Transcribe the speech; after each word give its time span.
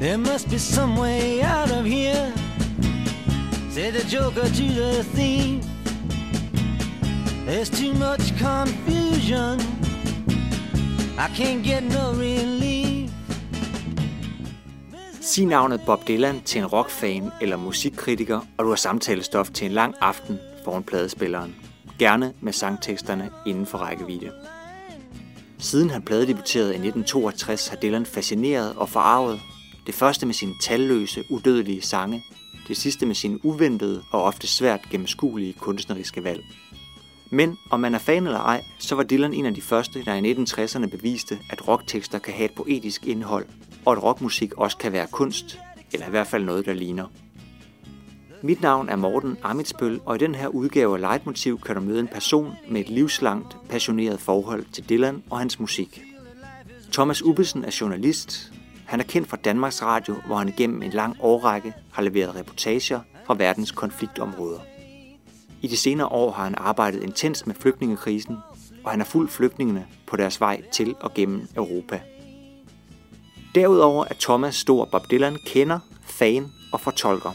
There 0.00 0.18
must 0.18 0.50
be 0.50 0.58
some 0.58 0.96
way 0.96 1.42
out 1.42 1.70
of 1.70 1.84
here. 1.84 2.32
said 3.70 3.94
the 3.94 4.04
joker 4.08 4.48
to 4.48 4.72
the 4.72 5.04
thief. 5.04 5.64
There's 7.46 7.70
too 7.70 7.94
much 7.94 8.36
confusion. 8.36 9.60
I 11.16 11.28
can't 11.36 11.62
get 11.62 11.84
no 11.84 12.14
relief. 12.14 12.87
Sig 15.28 15.46
navnet 15.46 15.80
Bob 15.86 16.08
Dylan 16.08 16.42
til 16.44 16.58
en 16.58 16.66
rockfan 16.66 17.30
eller 17.40 17.56
musikkritiker, 17.56 18.40
og 18.58 18.64
du 18.64 18.68
har 18.68 18.76
samtalestof 18.76 19.50
til 19.50 19.66
en 19.66 19.72
lang 19.72 19.94
aften 20.00 20.38
foran 20.64 20.82
pladespilleren. 20.82 21.56
Gerne 21.98 22.32
med 22.40 22.52
sangteksterne 22.52 23.30
inden 23.46 23.66
for 23.66 23.78
rækkevidde. 23.78 24.32
Siden 25.58 25.90
han 25.90 26.02
pladedebuterede 26.02 26.68
i 26.68 26.74
1962 26.74 27.68
har 27.68 27.76
Dylan 27.76 28.06
fascineret 28.06 28.74
og 28.76 28.88
forarvet 28.88 29.40
det 29.86 29.94
første 29.94 30.26
med 30.26 30.34
sine 30.34 30.54
talløse, 30.62 31.24
udødelige 31.30 31.82
sange, 31.82 32.24
det 32.68 32.76
sidste 32.76 33.06
med 33.06 33.14
sine 33.14 33.44
uventede 33.44 34.02
og 34.12 34.22
ofte 34.22 34.46
svært 34.46 34.80
gennemskuelige 34.90 35.52
kunstneriske 35.52 36.24
valg. 36.24 36.42
Men 37.30 37.56
om 37.70 37.80
man 37.80 37.94
er 37.94 37.98
fan 37.98 38.26
eller 38.26 38.40
ej, 38.40 38.64
så 38.78 38.94
var 38.94 39.02
Dylan 39.02 39.34
en 39.34 39.46
af 39.46 39.54
de 39.54 39.62
første, 39.62 40.04
der 40.04 40.14
i 40.14 40.32
1960'erne 40.32 40.86
beviste, 40.86 41.38
at 41.50 41.68
rocktekster 41.68 42.18
kan 42.18 42.34
have 42.34 42.44
et 42.44 42.54
poetisk 42.54 43.06
indhold, 43.06 43.46
og 43.88 43.92
at 43.92 44.02
rockmusik 44.02 44.54
også 44.54 44.76
kan 44.76 44.92
være 44.92 45.06
kunst, 45.06 45.60
eller 45.92 46.06
i 46.06 46.10
hvert 46.10 46.26
fald 46.26 46.44
noget, 46.44 46.66
der 46.66 46.72
ligner. 46.72 47.06
Mit 48.42 48.62
navn 48.62 48.88
er 48.88 48.96
Morten 48.96 49.36
Amitsbøl, 49.42 50.00
og 50.04 50.14
i 50.14 50.18
den 50.18 50.34
her 50.34 50.48
udgave 50.48 50.94
af 50.94 51.00
Leitmotiv 51.00 51.60
kan 51.60 51.74
du 51.74 51.80
møde 51.80 52.00
en 52.00 52.08
person 52.08 52.52
med 52.68 52.80
et 52.80 52.88
livslangt, 52.88 53.56
passioneret 53.68 54.20
forhold 54.20 54.64
til 54.72 54.88
Dylan 54.88 55.22
og 55.30 55.38
hans 55.38 55.60
musik. 55.60 56.02
Thomas 56.92 57.22
Ubbesen 57.22 57.64
er 57.64 57.76
journalist, 57.80 58.52
han 58.86 59.00
er 59.00 59.04
kendt 59.04 59.28
fra 59.28 59.36
Danmarks 59.36 59.82
Radio, 59.82 60.16
hvor 60.26 60.36
han 60.36 60.48
igennem 60.48 60.82
en 60.82 60.90
lang 60.90 61.16
årrække 61.20 61.74
har 61.92 62.02
leveret 62.02 62.34
reportager 62.34 63.00
fra 63.26 63.34
verdens 63.34 63.70
konfliktområder. 63.70 64.60
I 65.62 65.66
de 65.66 65.76
senere 65.76 66.06
år 66.06 66.30
har 66.30 66.44
han 66.44 66.54
arbejdet 66.58 67.02
intens 67.02 67.46
med 67.46 67.54
flygtningekrisen, 67.54 68.36
og 68.84 68.90
han 68.90 69.00
har 69.00 69.06
fulgt 69.06 69.32
flygtningene 69.32 69.86
på 70.06 70.16
deres 70.16 70.40
vej 70.40 70.62
til 70.72 70.94
og 71.00 71.14
gennem 71.14 71.48
Europa. 71.56 72.00
Derudover 73.54 74.04
er 74.10 74.14
Thomas 74.20 74.54
stor 74.54 74.84
Bob 74.84 75.10
Dylan 75.10 75.38
kender, 75.46 75.78
fan 76.02 76.52
og 76.72 76.80
fortolker. 76.80 77.32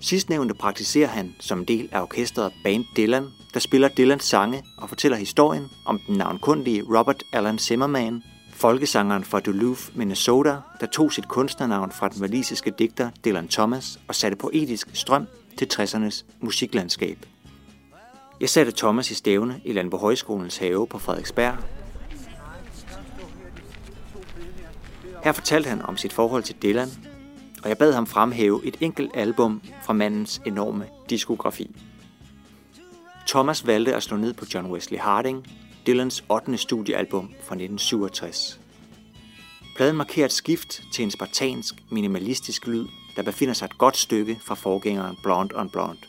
Sidstnævnte 0.00 0.54
praktiserer 0.54 1.08
han 1.08 1.34
som 1.40 1.58
en 1.58 1.64
del 1.64 1.88
af 1.92 2.00
orkestret 2.00 2.52
Band 2.64 2.84
Dylan, 2.96 3.26
der 3.54 3.60
spiller 3.60 3.88
Dylans 3.88 4.24
sange 4.24 4.64
og 4.78 4.88
fortæller 4.88 5.18
historien 5.18 5.64
om 5.86 6.00
den 6.06 6.16
navnkundige 6.16 6.82
Robert 6.82 7.22
Allen 7.32 7.58
Zimmerman, 7.58 8.22
folkesangeren 8.52 9.24
fra 9.24 9.40
Duluth, 9.40 9.82
Minnesota, 9.94 10.56
der 10.80 10.86
tog 10.86 11.12
sit 11.12 11.28
kunstnernavn 11.28 11.92
fra 11.92 12.08
den 12.08 12.22
walisiske 12.22 12.72
digter 12.78 13.10
Dylan 13.24 13.48
Thomas 13.48 14.00
og 14.08 14.14
satte 14.14 14.36
poetisk 14.36 14.88
strøm 14.92 15.26
til 15.58 15.68
60'ernes 15.74 16.24
musiklandskab. 16.40 17.18
Jeg 18.40 18.48
satte 18.48 18.72
Thomas 18.72 19.10
i 19.10 19.14
stævne 19.14 19.60
i 19.64 19.72
Landbohøjskolens 19.72 20.56
have 20.56 20.86
på 20.86 20.98
Frederiksberg. 20.98 21.81
Her 25.22 25.32
fortalte 25.32 25.68
han 25.68 25.82
om 25.82 25.96
sit 25.96 26.12
forhold 26.12 26.42
til 26.42 26.56
Dylan, 26.62 26.88
og 27.62 27.68
jeg 27.68 27.78
bad 27.78 27.92
ham 27.92 28.06
fremhæve 28.06 28.66
et 28.66 28.76
enkelt 28.80 29.10
album 29.14 29.62
fra 29.82 29.92
mandens 29.92 30.40
enorme 30.46 30.86
diskografi. 31.10 31.70
Thomas 33.28 33.66
valgte 33.66 33.94
at 33.94 34.02
slå 34.02 34.16
ned 34.16 34.32
på 34.32 34.44
John 34.54 34.70
Wesley 34.70 34.98
Harding, 34.98 35.46
Dylans 35.86 36.24
8. 36.28 36.56
studiealbum 36.58 37.28
fra 37.28 37.54
1967. 37.54 38.60
Pladen 39.76 39.96
markerer 39.96 40.24
et 40.24 40.32
skift 40.32 40.82
til 40.92 41.02
en 41.02 41.10
spartansk, 41.10 41.74
minimalistisk 41.90 42.66
lyd, 42.66 42.86
der 43.16 43.22
befinder 43.22 43.54
sig 43.54 43.66
et 43.66 43.78
godt 43.78 43.96
stykke 43.96 44.38
fra 44.44 44.54
forgængeren 44.54 45.16
Blonde 45.22 45.56
on 45.56 45.70
Blonde, 45.70 46.00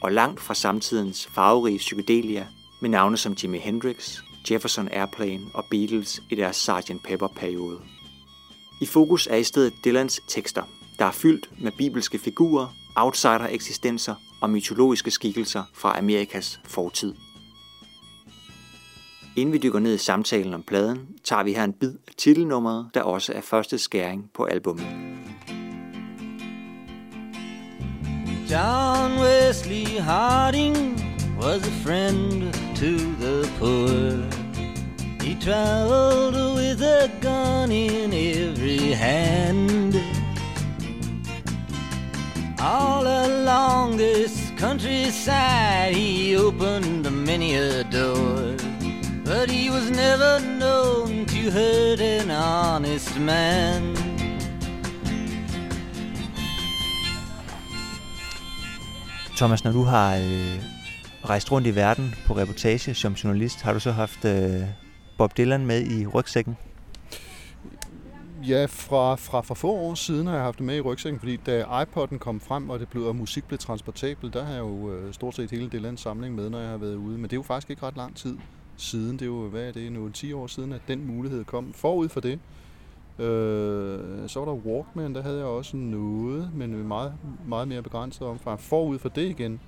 og 0.00 0.12
langt 0.12 0.40
fra 0.40 0.54
samtidens 0.54 1.26
farverige 1.26 1.78
psykedelia 1.78 2.46
med 2.80 2.90
navne 2.90 3.16
som 3.16 3.32
Jimi 3.32 3.58
Hendrix, 3.58 4.18
Jefferson 4.50 4.88
Airplane 4.92 5.44
og 5.54 5.64
Beatles 5.70 6.22
i 6.30 6.34
deres 6.34 6.56
Sgt. 6.56 7.02
Pepper-periode. 7.04 7.80
I 8.80 8.86
fokus 8.86 9.26
er 9.26 9.36
i 9.36 9.44
stedet 9.44 9.72
Dylans 9.84 10.20
tekster, 10.28 10.62
der 10.98 11.04
er 11.04 11.10
fyldt 11.10 11.62
med 11.62 11.72
bibelske 11.78 12.18
figurer, 12.18 12.66
outsider-eksistenser 12.96 14.14
og 14.40 14.50
mytologiske 14.50 15.10
skikkelser 15.10 15.62
fra 15.74 15.98
Amerikas 15.98 16.60
fortid. 16.64 17.14
Inden 19.36 19.52
vi 19.52 19.58
dykker 19.58 19.78
ned 19.78 19.94
i 19.94 19.98
samtalen 19.98 20.54
om 20.54 20.62
pladen, 20.62 20.98
tager 21.24 21.42
vi 21.42 21.52
her 21.52 21.64
en 21.64 21.72
bid 21.72 21.92
af 22.08 22.12
titelnummeret, 22.16 22.90
der 22.94 23.02
også 23.02 23.32
er 23.32 23.40
første 23.40 23.78
skæring 23.78 24.30
på 24.34 24.44
albummet. 24.44 24.86
John 28.50 29.12
Wesley 29.20 30.00
Harding 30.00 30.76
was 31.40 31.66
a 31.66 31.70
friend 31.84 32.42
to 32.76 32.96
the 33.20 33.48
poor. 33.58 34.33
Traveled 35.44 36.56
with 36.56 36.80
a 36.80 37.10
gun 37.20 37.70
in 37.70 38.14
every 38.14 38.94
hand. 38.94 39.94
All 42.58 43.06
along 43.06 43.98
this 43.98 44.50
countryside, 44.56 45.94
he 45.94 46.34
opened 46.34 47.10
many 47.12 47.56
a 47.56 47.84
door. 47.84 48.56
But 49.22 49.50
he 49.50 49.68
was 49.68 49.90
never 49.90 50.40
known 50.40 51.26
to 51.26 51.50
hurt 51.50 52.00
an 52.00 52.30
honest 52.30 53.20
man. 53.20 53.96
Thomas, 59.36 59.64
når 59.64 59.72
du 59.72 59.82
har 59.82 60.16
øh, 60.16 60.60
rejst 61.24 61.52
rundt 61.52 61.66
i 61.66 61.74
verden 61.74 62.14
på 62.26 62.36
reportage 62.36 62.94
som 62.94 63.12
journalist, 63.12 63.62
har 63.62 63.72
du 63.72 63.80
så 63.80 63.92
haft 63.92 64.24
øh, 64.24 64.62
Bob 65.18 65.36
Dylan 65.36 65.66
med 65.66 65.86
i 65.86 66.06
rygsækken? 66.06 66.56
Ja, 68.48 68.66
fra, 68.68 69.14
fra 69.14 69.40
for 69.40 69.54
få 69.54 69.72
år 69.72 69.94
siden 69.94 70.26
har 70.26 70.34
jeg 70.34 70.44
haft 70.44 70.58
det 70.58 70.66
med 70.66 70.76
i 70.76 70.80
rygsækken, 70.80 71.18
fordi 71.18 71.36
da 71.36 71.62
iPod'en 71.62 72.18
kom 72.18 72.40
frem, 72.40 72.70
og 72.70 72.80
det 72.80 72.88
blev, 72.88 73.02
og 73.02 73.16
musik 73.16 73.44
blev 73.44 73.58
transportabel, 73.58 74.32
der 74.32 74.44
har 74.44 74.52
jeg 74.52 74.60
jo 74.60 74.92
øh, 74.92 75.14
stort 75.14 75.34
set 75.34 75.50
hele 75.50 75.68
Dylans 75.68 76.00
samling 76.00 76.34
med, 76.34 76.50
når 76.50 76.58
jeg 76.58 76.68
har 76.68 76.76
været 76.76 76.94
ude. 76.94 77.18
Men 77.18 77.22
det 77.24 77.32
er 77.32 77.36
jo 77.36 77.42
faktisk 77.42 77.70
ikke 77.70 77.82
ret 77.82 77.96
lang 77.96 78.16
tid 78.16 78.36
siden. 78.76 79.12
Det 79.12 79.22
er 79.22 79.26
jo, 79.26 79.48
hvad 79.48 79.68
er 79.68 79.72
det, 79.72 79.92
nu 79.92 80.08
10 80.08 80.32
år 80.32 80.46
siden, 80.46 80.72
at 80.72 80.80
den 80.88 81.06
mulighed 81.06 81.44
kom. 81.44 81.72
Forud 81.72 82.08
for 82.08 82.20
det, 82.20 82.38
øh, 83.18 84.28
så 84.28 84.40
var 84.40 84.44
der 84.44 84.52
Walkman, 84.52 85.14
der 85.14 85.22
havde 85.22 85.38
jeg 85.38 85.46
også 85.46 85.76
noget, 85.76 86.50
men 86.54 86.88
meget, 86.88 87.14
meget 87.46 87.68
mere 87.68 87.82
begrænset 87.82 88.22
omfang. 88.22 88.60
Forud 88.60 88.98
for 88.98 89.08
det 89.08 89.30
igen, 89.30 89.60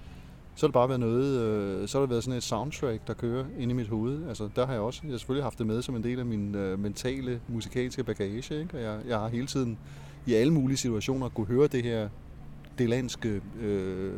så 0.56 0.66
har 0.66 0.68
det 0.68 0.72
bare 0.72 0.88
været 0.88 1.00
noget, 1.00 1.40
øh, 1.40 1.88
så 1.88 1.98
har 1.98 2.02
det 2.02 2.10
været 2.10 2.24
sådan 2.24 2.36
et 2.36 2.42
soundtrack, 2.42 3.06
der 3.06 3.14
kører 3.14 3.44
ind 3.58 3.70
i 3.70 3.74
mit 3.74 3.88
hoved. 3.88 4.28
Altså, 4.28 4.48
der 4.56 4.66
har 4.66 4.72
jeg 4.72 4.82
også, 4.82 5.00
jeg 5.04 5.10
har 5.10 5.18
selvfølgelig 5.18 5.44
haft 5.44 5.58
det 5.58 5.66
med 5.66 5.82
som 5.82 5.96
en 5.96 6.04
del 6.04 6.18
af 6.18 6.26
min 6.26 6.54
øh, 6.54 6.78
mentale 6.78 7.40
musikalske 7.48 8.04
bagage, 8.04 8.60
ikke? 8.60 8.74
og 8.74 8.82
jeg, 8.82 9.00
jeg 9.08 9.18
har 9.18 9.28
hele 9.28 9.46
tiden 9.46 9.78
i 10.26 10.34
alle 10.34 10.52
mulige 10.52 10.76
situationer 10.76 11.28
kunne 11.28 11.46
høre 11.46 11.66
det 11.66 11.82
her 11.82 12.08
delandske 12.78 13.40
øh, 13.60 14.12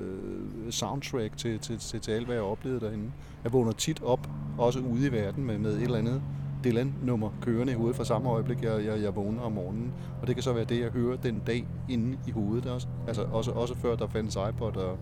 soundtrack 0.70 1.36
til, 1.36 1.58
til, 1.58 1.78
til, 1.78 2.00
til 2.00 2.12
alt, 2.12 2.26
hvad 2.26 2.34
jeg 2.34 2.44
oplevede 2.44 2.80
derinde. 2.80 3.10
Jeg 3.44 3.52
vågner 3.52 3.72
tit 3.72 4.02
op, 4.02 4.28
også 4.58 4.80
ude 4.80 5.06
i 5.06 5.12
verden, 5.12 5.44
med, 5.44 5.58
med 5.58 5.76
et 5.76 5.82
eller 5.82 5.98
andet 5.98 6.22
Dylan-nummer 6.64 7.30
kørende 7.40 7.72
i 7.72 7.76
hovedet 7.76 7.96
fra 7.96 8.04
samme 8.04 8.30
øjeblik, 8.30 8.62
jeg, 8.62 8.84
jeg, 8.84 9.02
jeg 9.02 9.16
vågner 9.16 9.42
om 9.42 9.52
morgenen. 9.52 9.92
Og 10.20 10.26
det 10.26 10.36
kan 10.36 10.42
så 10.42 10.52
være 10.52 10.64
det, 10.64 10.80
jeg 10.80 10.90
hører 10.90 11.16
den 11.16 11.42
dag 11.46 11.66
inde 11.88 12.18
i 12.26 12.30
hovedet 12.30 12.66
også. 12.66 12.86
Altså 13.06 13.22
også, 13.22 13.50
også 13.50 13.74
før 13.74 13.96
der 13.96 14.06
fandtes 14.06 14.38
iPod 14.50 14.76
og 14.76 14.98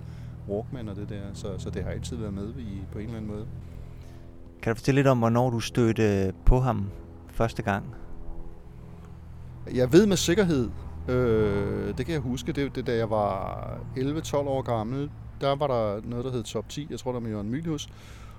Walkman 0.49 0.89
og 0.89 0.97
det 0.97 1.09
der. 1.09 1.23
Så, 1.35 1.49
så 1.59 1.71
det 1.71 1.85
har 1.85 1.91
altid 1.91 2.17
været 2.17 2.35
med 2.35 2.49
i, 2.59 2.83
på 2.93 2.99
en 2.99 3.05
eller 3.05 3.17
anden 3.17 3.31
måde. 3.31 3.47
Kan 4.63 4.71
du 4.71 4.77
fortælle 4.77 4.99
lidt 4.99 5.07
om, 5.07 5.19
hvornår 5.19 5.51
du 5.51 5.61
stødte 5.61 6.33
på 6.45 6.61
ham 6.61 6.87
første 7.29 7.63
gang? 7.63 7.95
Jeg 9.75 9.93
ved 9.93 10.07
med 10.07 10.17
sikkerhed, 10.17 10.71
øh, 11.09 11.99
det 11.99 12.07
kan 12.07 12.13
jeg 12.13 12.21
huske, 12.21 12.53
det, 12.53 12.75
det 12.75 12.87
da 12.87 12.97
jeg 12.97 13.11
var 13.11 13.79
11-12 13.97 14.37
år 14.37 14.63
gammel, 14.63 15.11
der 15.41 15.57
var 15.57 15.67
der 15.67 16.01
noget, 16.05 16.25
der 16.25 16.31
hed 16.33 16.43
Top 16.43 16.69
10, 16.69 16.87
jeg 16.91 16.99
tror, 16.99 17.13
der 17.13 17.21
var 17.21 17.29
Jørgen 17.29 17.51
Mylius, 17.51 17.89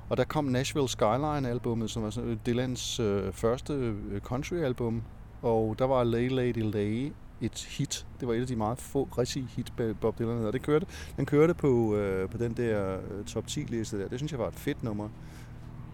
og 0.09 0.17
der 0.17 0.23
kom 0.23 0.45
Nashville 0.45 0.89
Skyline-albummet, 0.89 1.89
som 1.89 2.03
var 2.03 2.09
sådan 2.09 2.39
Dylans 2.45 2.99
øh, 2.99 3.33
første 3.33 3.73
øh, 3.73 4.21
country-album, 4.21 5.03
og 5.41 5.75
der 5.79 5.85
var 5.85 6.03
Lay 6.03 6.29
Lady 6.29 6.71
Lay 6.73 7.11
et 7.41 7.67
hit. 7.69 8.05
Det 8.19 8.27
var 8.27 8.33
et 8.33 8.41
af 8.41 8.47
de 8.47 8.55
meget 8.55 8.77
få 8.77 9.09
rigtige 9.17 9.47
hit, 9.55 9.73
Bob 10.01 10.19
Dylan 10.19 10.37
havde. 10.37 10.51
Det 10.51 10.61
kørte, 10.61 10.85
den 11.17 11.25
kørte 11.25 11.53
på, 11.53 11.95
øh, 11.95 12.29
på 12.29 12.37
den 12.37 12.53
der 12.53 12.97
øh, 12.97 13.25
top 13.25 13.43
10-liste 13.47 13.99
der. 13.99 14.07
Det 14.07 14.19
synes 14.19 14.31
jeg 14.31 14.39
var 14.39 14.47
et 14.47 14.55
fedt 14.55 14.83
nummer. 14.83 15.09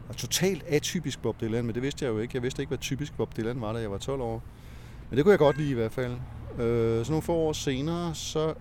Og 0.10 0.18
totalt 0.18 0.64
atypisk 0.64 1.22
Bob 1.22 1.42
Dylan, 1.42 1.66
men 1.66 1.76
det 1.76 1.84
vidste 1.84 2.06
jeg 2.06 2.12
jo 2.12 2.20
ikke. 2.20 2.36
Jeg 2.36 2.44
vidste 2.44 2.62
ikke, 2.62 2.70
hvad 2.70 2.78
typisk 2.78 3.18
Bob 3.18 3.38
Dylan 3.38 3.62
var, 3.62 3.74
da 3.74 3.80
jeg 3.80 3.92
var 3.92 3.98
12 3.98 4.22
år. 4.22 4.44
Men 5.10 5.18
det 5.18 5.26
kunne 5.26 5.32
jeg 5.32 5.40
godt 5.40 5.58
lide 5.58 5.72
i 5.72 5.74
hvert 5.74 5.92
fald. 5.92 6.14
Øh, 6.60 7.06
så 7.06 7.12
nogle 7.12 7.22
få 7.22 7.34
år 7.34 7.54
senere, 7.54 8.16
så 8.16 8.54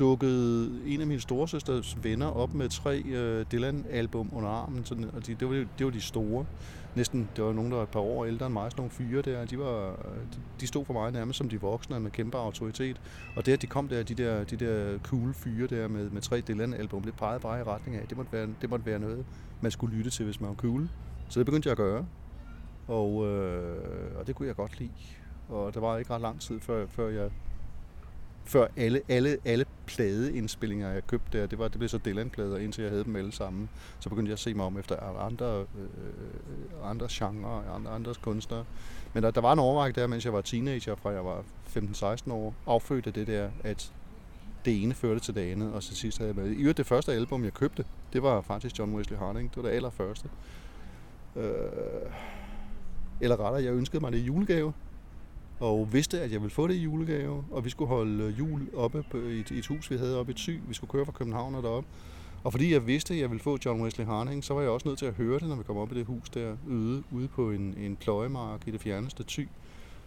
dukkede 0.00 0.80
en 0.86 1.00
af 1.00 1.06
mine 1.06 1.20
storesøsters 1.20 1.98
venner 2.02 2.26
op 2.26 2.54
med 2.54 2.68
tre 2.68 3.02
øh, 3.02 3.46
Dylan-album 3.52 4.30
under 4.32 4.48
armen. 4.48 4.84
Sådan, 4.84 5.04
og 5.04 5.26
de, 5.26 5.34
det, 5.34 5.48
var, 5.48 5.54
det 5.54 5.86
var 5.86 5.90
de 5.90 6.00
store. 6.00 6.46
Næsten, 6.96 7.28
det 7.36 7.44
var 7.44 7.52
nogen, 7.52 7.70
der 7.70 7.76
var 7.76 7.82
et 7.82 7.88
par 7.88 8.00
år 8.00 8.24
ældre 8.24 8.46
end 8.46 8.52
mig, 8.52 8.70
sådan 8.70 8.80
nogle 8.80 8.90
fyre 8.90 9.22
der. 9.22 9.44
De, 9.44 9.58
var, 9.58 9.96
de 10.60 10.66
stod 10.66 10.84
for 10.84 10.92
mig 10.92 11.12
nærmest 11.12 11.38
som 11.38 11.48
de 11.48 11.60
voksne 11.60 12.00
med 12.00 12.10
kæmpe 12.10 12.38
autoritet. 12.38 13.00
Og 13.36 13.46
det, 13.46 13.52
at 13.52 13.62
de 13.62 13.66
kom 13.66 13.88
der, 13.88 14.02
de 14.02 14.14
der, 14.14 14.44
de 14.44 14.56
der 14.56 14.98
cool 14.98 15.34
fyre 15.34 15.66
der 15.66 15.88
med, 15.88 16.10
med 16.10 16.22
tre 16.22 16.40
Dylan-album, 16.40 17.02
det 17.02 17.14
pegede 17.14 17.40
bare 17.40 17.60
i 17.60 17.62
retning 17.62 17.96
af, 17.96 18.08
det 18.08 18.16
måtte, 18.16 18.32
være, 18.32 18.48
det 18.60 18.70
måtte 18.70 18.86
være 18.86 18.98
noget, 18.98 19.24
man 19.60 19.70
skulle 19.70 19.96
lytte 19.96 20.10
til, 20.10 20.24
hvis 20.24 20.40
man 20.40 20.48
var 20.48 20.56
cool. 20.56 20.88
Så 21.28 21.40
det 21.40 21.46
begyndte 21.46 21.66
jeg 21.66 21.72
at 21.72 21.76
gøre. 21.76 22.06
Og, 22.88 23.26
øh, 23.26 24.18
og 24.18 24.26
det 24.26 24.34
kunne 24.34 24.48
jeg 24.48 24.56
godt 24.56 24.78
lide. 24.78 24.90
Og 25.48 25.74
der 25.74 25.80
var 25.80 25.98
ikke 25.98 26.14
ret 26.14 26.20
lang 26.20 26.40
tid, 26.40 26.60
før, 26.60 26.86
før 26.86 27.08
jeg 27.08 27.30
før 28.50 28.66
alle, 28.76 29.00
alle, 29.08 29.38
alle 29.44 29.64
pladeindspillinger, 29.86 30.90
jeg 30.90 31.06
købte 31.06 31.38
der, 31.38 31.46
det, 31.46 31.58
var, 31.58 31.68
det 31.68 31.78
blev 31.78 31.88
så 31.88 31.98
Dylan-plader, 31.98 32.56
indtil 32.56 32.82
jeg 32.82 32.90
havde 32.90 33.04
dem 33.04 33.16
alle 33.16 33.32
sammen. 33.32 33.68
Så 34.00 34.08
begyndte 34.08 34.28
jeg 34.28 34.32
at 34.32 34.38
se 34.38 34.54
mig 34.54 34.66
om 34.66 34.78
efter 34.78 34.96
andre, 35.26 35.60
øh, 35.60 35.82
øh 35.82 36.90
andre 36.90 37.06
genrer, 37.10 37.74
andre, 37.74 37.90
andres 37.90 38.16
kunstnere. 38.16 38.64
Men 39.12 39.22
der, 39.22 39.30
der 39.30 39.40
var 39.40 39.52
en 39.52 39.58
overræk 39.58 39.94
der, 39.94 40.06
mens 40.06 40.24
jeg 40.24 40.32
var 40.32 40.40
teenager, 40.40 40.94
fra 40.94 41.10
jeg 41.10 41.24
var 41.24 41.44
15-16 41.76 42.32
år, 42.32 42.54
affødte 42.66 43.10
det 43.10 43.26
der, 43.26 43.50
at 43.64 43.92
det 44.64 44.82
ene 44.82 44.94
førte 44.94 45.20
til 45.20 45.34
det 45.34 45.52
andet, 45.52 45.72
og 45.72 45.82
til 45.82 45.96
sidst 45.96 46.18
havde 46.18 46.28
jeg 46.28 46.36
været... 46.36 46.56
I 46.58 46.72
det 46.72 46.86
første 46.86 47.12
album, 47.12 47.44
jeg 47.44 47.54
købte, 47.54 47.84
det 48.12 48.22
var 48.22 48.40
faktisk 48.40 48.78
John 48.78 48.94
Wesley 48.94 49.18
Harding. 49.18 49.50
Det 49.50 49.62
var 49.62 49.68
det 49.68 49.76
allerførste. 49.76 50.28
Øh, 51.36 51.52
eller 53.20 53.40
rettere, 53.40 53.64
jeg 53.64 53.72
ønskede 53.72 54.00
mig 54.00 54.12
det 54.12 54.18
i 54.18 54.24
julegave, 54.24 54.72
og 55.60 55.92
vidste, 55.92 56.20
at 56.20 56.32
jeg 56.32 56.40
ville 56.40 56.54
få 56.54 56.66
det 56.66 56.74
i 56.74 56.82
julegave, 56.82 57.44
og 57.50 57.64
vi 57.64 57.70
skulle 57.70 57.88
holde 57.88 58.24
øh, 58.24 58.38
jul 58.38 58.68
oppe 58.76 59.04
på 59.10 59.16
et, 59.16 59.50
et 59.50 59.66
hus, 59.66 59.90
vi 59.90 59.96
havde 59.96 60.20
oppe 60.20 60.32
i 60.32 60.34
Thy. 60.34 60.60
Vi 60.68 60.74
skulle 60.74 60.90
køre 60.90 61.04
fra 61.04 61.12
København 61.12 61.54
og 61.54 61.62
derop. 61.62 61.84
Og 62.44 62.52
fordi 62.52 62.72
jeg 62.72 62.86
vidste, 62.86 63.14
at 63.14 63.20
jeg 63.20 63.30
ville 63.30 63.42
få 63.42 63.58
John 63.64 63.82
Wesley 63.82 64.06
Harding, 64.06 64.44
så 64.44 64.54
var 64.54 64.60
jeg 64.60 64.70
også 64.70 64.88
nødt 64.88 64.98
til 64.98 65.06
at 65.06 65.14
høre 65.14 65.38
det, 65.38 65.48
når 65.48 65.56
vi 65.56 65.62
kom 65.62 65.76
op 65.76 65.92
i 65.92 65.94
det 65.94 66.06
hus 66.06 66.30
der 66.30 66.56
ude, 66.68 67.02
ude 67.10 67.28
på 67.28 67.50
en, 67.50 67.74
en 67.78 67.96
pløjemark 67.96 68.68
i 68.68 68.70
det 68.70 68.80
fjerneste 68.80 69.24
Thy. 69.28 69.48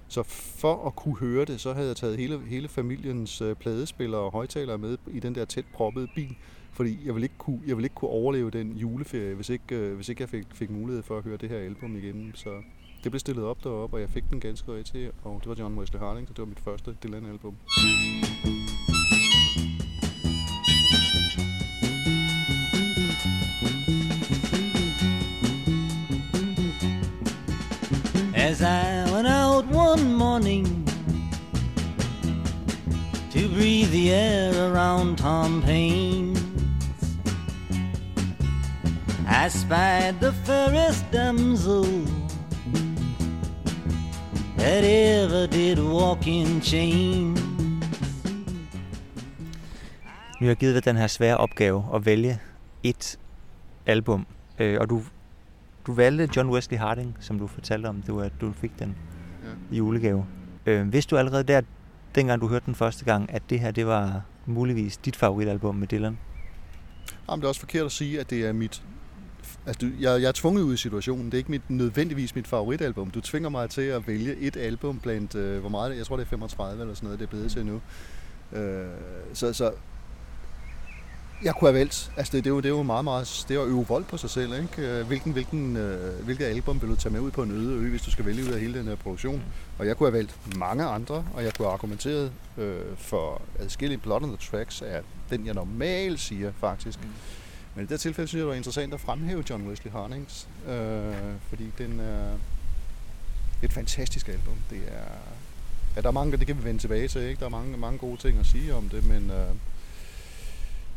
Så 0.08 0.24
for 0.24 0.88
at 0.88 0.96
kunne 0.96 1.18
høre 1.18 1.46
det, 1.46 1.62
så 1.62 1.74
havde 1.74 1.88
jeg 1.88 1.96
taget 1.96 2.18
hele, 2.18 2.40
hele 2.40 2.68
familiens 2.68 3.42
øh, 3.42 3.56
pladespillere 3.56 4.22
og 4.22 4.32
højtalere 4.32 4.78
med 4.78 4.98
i 5.08 5.20
den 5.20 5.36
der 5.36 5.46
tæt 5.46 5.66
proppede 5.74 6.08
bil, 6.16 6.36
fordi 6.72 7.00
jeg 7.06 7.16
ville 7.16 7.26
ikke 7.26 7.38
kunne, 7.38 7.62
jeg 7.68 7.78
ville 7.78 7.86
ikke 7.86 7.96
kunne 7.96 8.12
overleve 8.12 8.52
den 8.52 8.72
juleferie, 8.72 9.36
hvis 9.36 9.50
ikke, 9.50 9.76
øh, 9.76 9.96
hvis 9.96 10.10
ikke 10.10 10.22
jeg 10.22 10.30
fik, 10.30 10.46
fik 10.54 10.70
mulighed 10.70 11.04
for 11.04 11.18
at 11.18 11.24
høre 11.24 11.38
det 11.38 11.50
her 11.50 11.58
album 11.58 11.96
igen. 11.96 12.32
Så 12.36 12.50
det 13.04 13.12
blev 13.12 13.20
stillet 13.20 13.46
op 13.46 13.64
deroppe, 13.64 13.96
og 13.96 14.02
jeg 14.02 14.10
fik 14.10 14.30
den 14.30 14.40
ganske 14.40 14.72
og 15.24 15.40
det 15.40 15.50
var 15.50 15.56
John 15.60 15.78
Wesley 15.80 16.00
Harding, 16.00 16.28
så 16.28 16.34
det 16.34 16.40
var 16.40 16.46
mit 16.46 16.60
første 16.60 16.96
Dylan-album. 17.04 17.56
As 28.36 28.62
I 28.62 29.14
went 29.14 29.28
out 29.28 29.66
one 29.76 30.18
morning 30.18 30.66
to 33.32 33.50
breathe 33.50 33.92
the 33.92 34.14
air 34.14 34.54
around 34.72 35.18
Tom 35.18 35.62
Payne's, 35.62 36.40
I 39.28 39.50
spied 39.50 40.20
the 40.22 40.32
fairest 40.46 41.06
damsel 41.12 42.23
that 44.64 44.84
ever 44.86 45.48
did 45.48 45.80
walk 45.80 46.28
in 46.28 46.62
chains. 46.62 47.40
Nu 50.40 50.46
har 50.46 50.48
jeg 50.48 50.58
givet 50.58 50.76
dig 50.76 50.86
den 50.86 50.96
her 50.96 51.08
svære 51.08 51.38
opgave 51.38 51.86
at 51.96 52.06
vælge 52.06 52.40
et 52.84 53.20
album, 53.86 54.26
øh, 54.60 54.78
og 54.82 54.90
du, 54.90 55.02
du 55.88 55.94
valgte 55.94 56.30
John 56.36 56.50
Wesley 56.50 56.78
Harding, 56.78 57.18
som 57.20 57.40
du 57.40 57.48
fortalte 57.48 57.88
om, 57.88 58.02
det 58.02 58.16
var, 58.16 58.24
at 58.24 58.32
du 58.42 58.52
fik 58.52 58.72
den 58.80 58.96
ja. 59.72 59.76
julegave. 59.78 60.26
Øh, 60.66 60.94
vidste 60.94 61.10
du 61.10 61.18
allerede 61.18 61.44
der, 61.44 61.62
dengang 62.16 62.42
du 62.42 62.48
hørte 62.48 62.66
den 62.66 62.76
første 62.76 63.06
gang, 63.06 63.34
at 63.34 63.42
det 63.50 63.60
her 63.60 63.72
det 63.72 63.88
var 63.88 64.22
muligvis 64.46 64.98
dit 64.98 65.16
favoritalbum 65.16 65.76
med 65.76 65.88
Dylan? 65.88 66.18
Jamen, 67.30 67.42
det 67.42 67.46
er 67.46 67.50
også 67.50 67.60
forkert 67.60 67.86
at 67.86 67.92
sige, 67.92 68.20
at 68.20 68.30
det 68.30 68.46
er 68.46 68.54
mit 68.54 68.84
Altså, 69.66 69.88
du, 69.88 69.92
jeg, 70.00 70.22
jeg 70.22 70.28
er 70.28 70.32
tvunget 70.32 70.62
ud 70.62 70.74
i 70.74 70.78
situationen. 70.78 71.26
Det 71.26 71.34
er 71.34 71.38
ikke 71.38 71.52
mit, 71.52 71.70
nødvendigvis 71.70 72.36
mit 72.36 72.48
favoritalbum. 72.48 73.12
Du 73.12 73.22
tvinger 73.22 73.50
mig 73.50 73.70
til 73.70 73.82
at 73.82 74.08
vælge 74.08 74.36
et 74.36 74.58
album 74.58 75.00
blandt, 75.00 75.36
øh, 75.36 75.60
hvor 75.60 75.70
meget 75.70 75.98
Jeg 75.98 76.06
tror, 76.06 76.18
det 76.18 76.24
er 76.24 76.30
35 76.30 76.82
eller 76.82 76.96
sådan 76.96 77.08
noget, 77.08 77.20
det 77.20 77.26
er 77.26 77.30
blevet 77.30 77.52
til 77.52 77.66
nu. 77.66 77.82
Øh, 78.60 78.88
så, 79.34 79.54
så 79.54 79.72
jeg 81.44 81.56
kunne 81.56 81.70
have 81.70 81.80
valgt. 81.80 82.12
Altså, 82.18 82.32
det, 82.38 82.44
det, 82.44 82.50
er 82.50 82.54
jo, 82.54 82.58
det 82.58 82.66
er 82.66 82.70
jo 82.70 82.84
meget, 82.84 83.04
meget... 83.04 83.46
Det 83.48 83.58
er 83.58 83.62
at 83.62 83.68
øve 83.68 83.88
vold 83.88 84.04
på 84.04 84.18
sig 84.18 84.30
selv, 84.30 84.54
ikke? 84.54 85.00
Øh, 85.00 85.08
hvilken, 85.08 85.32
hvilken, 85.32 85.78
øh, 85.78 86.26
hvilket 86.26 86.46
album 86.46 86.82
vil 86.82 86.90
du 86.90 86.96
tage 86.96 87.14
med 87.14 87.20
ud 87.20 87.32
på 87.32 87.44
en 87.44 87.52
øde 87.52 87.74
ø, 87.74 87.90
hvis 87.90 88.02
du 88.02 88.12
skal 88.12 88.26
vælge 88.26 88.44
ud 88.44 88.50
af 88.50 88.60
hele 88.60 88.80
den 88.80 88.88
her 88.88 88.96
produktion? 88.96 89.44
Og 89.80 89.88
jeg 89.88 89.98
kunne 89.98 90.08
have 90.08 90.18
valgt 90.18 90.58
mange 90.58 90.84
andre, 90.84 91.26
og 91.34 91.44
jeg 91.44 91.54
kunne 91.54 91.66
have 91.66 91.74
argumenteret 91.74 92.32
øh, 92.58 92.82
for 92.98 93.42
adskillige 93.60 93.98
Blood 93.98 94.22
on 94.22 94.30
the 94.30 94.38
Tracks, 94.52 94.84
er 94.86 95.02
den, 95.30 95.46
jeg 95.46 95.54
normalt 95.54 96.20
siger, 96.20 96.52
faktisk. 96.60 97.00
Mm 97.04 97.10
men 97.76 97.86
i 97.86 97.88
det 97.88 98.00
tilfælde 98.00 98.28
synes 98.28 98.40
jeg, 98.40 98.46
det 98.46 98.50
var 98.50 98.56
interessant 98.56 98.94
at 98.94 99.00
fremhæve 99.00 99.44
John 99.50 99.68
Wesley 99.68 99.92
Hardings, 99.92 100.48
øh, 100.68 101.14
fordi 101.50 101.72
den 101.78 102.00
er 102.00 102.38
et 103.64 103.74
fantastisk 103.74 104.28
album. 104.28 104.56
Det 104.70 104.82
er, 104.88 105.18
ja, 105.96 106.02
der 106.02 106.08
er 106.08 106.12
mange, 106.12 106.38
det 106.38 106.48
kan 106.48 106.58
vi 106.58 106.64
vende 106.64 106.80
tilbage 106.80 107.08
til, 107.08 107.22
ikke? 107.22 107.40
Der 107.40 107.46
er 107.46 107.50
mange, 107.50 107.78
mange 107.78 107.98
gode 107.98 108.18
ting 108.18 108.40
at 108.40 108.46
sige 108.46 108.76
om 108.76 108.90
det, 108.90 109.08
men 109.08 109.32
øh, 109.32 109.50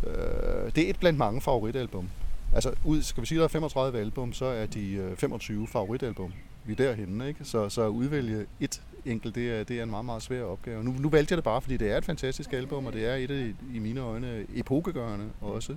øh, 0.06 0.73
det 0.75 0.87
er 0.87 0.90
et 0.90 0.99
blandt 0.99 1.19
mange 1.19 1.40
favoritalbum. 1.40 2.08
Altså, 2.55 2.75
ud, 2.84 3.02
skal 3.02 3.20
vi 3.20 3.26
sige, 3.26 3.38
der 3.38 3.44
er 3.44 3.49
35 3.49 4.00
album, 4.00 4.32
så 4.32 4.44
er 4.44 4.67
de 4.67 4.93
øh, 4.93 5.17
25 5.17 5.69
favoritalbum. 5.69 6.32
Vi 6.64 6.72
er 6.72 6.76
derhenne, 6.76 7.29
ikke? 7.29 7.44
Så, 7.44 7.69
så 7.69 7.82
at 7.82 7.88
udvælge 7.88 8.46
et 8.61 8.82
enkelt, 9.05 9.34
det 9.34 9.50
er, 9.50 9.64
det 9.64 9.79
er 9.79 9.82
en 9.82 9.90
meget, 9.90 10.05
meget 10.05 10.22
svær 10.22 10.43
opgave. 10.43 10.84
Nu, 10.84 10.94
nu 10.99 11.08
valgte 11.08 11.32
jeg 11.32 11.37
det 11.37 11.44
bare, 11.44 11.62
fordi 11.62 11.76
det 11.76 11.90
er 11.90 11.99
et 11.99 12.05
fantastisk 12.05 12.52
album, 12.52 12.87
og 12.87 12.93
det 12.93 13.06
er 13.06 13.14
et 13.14 13.31
af, 13.31 13.52
i 13.75 13.79
mine 13.79 14.00
øjne, 14.00 14.46
epokegørende 14.55 15.31
også. 15.40 15.76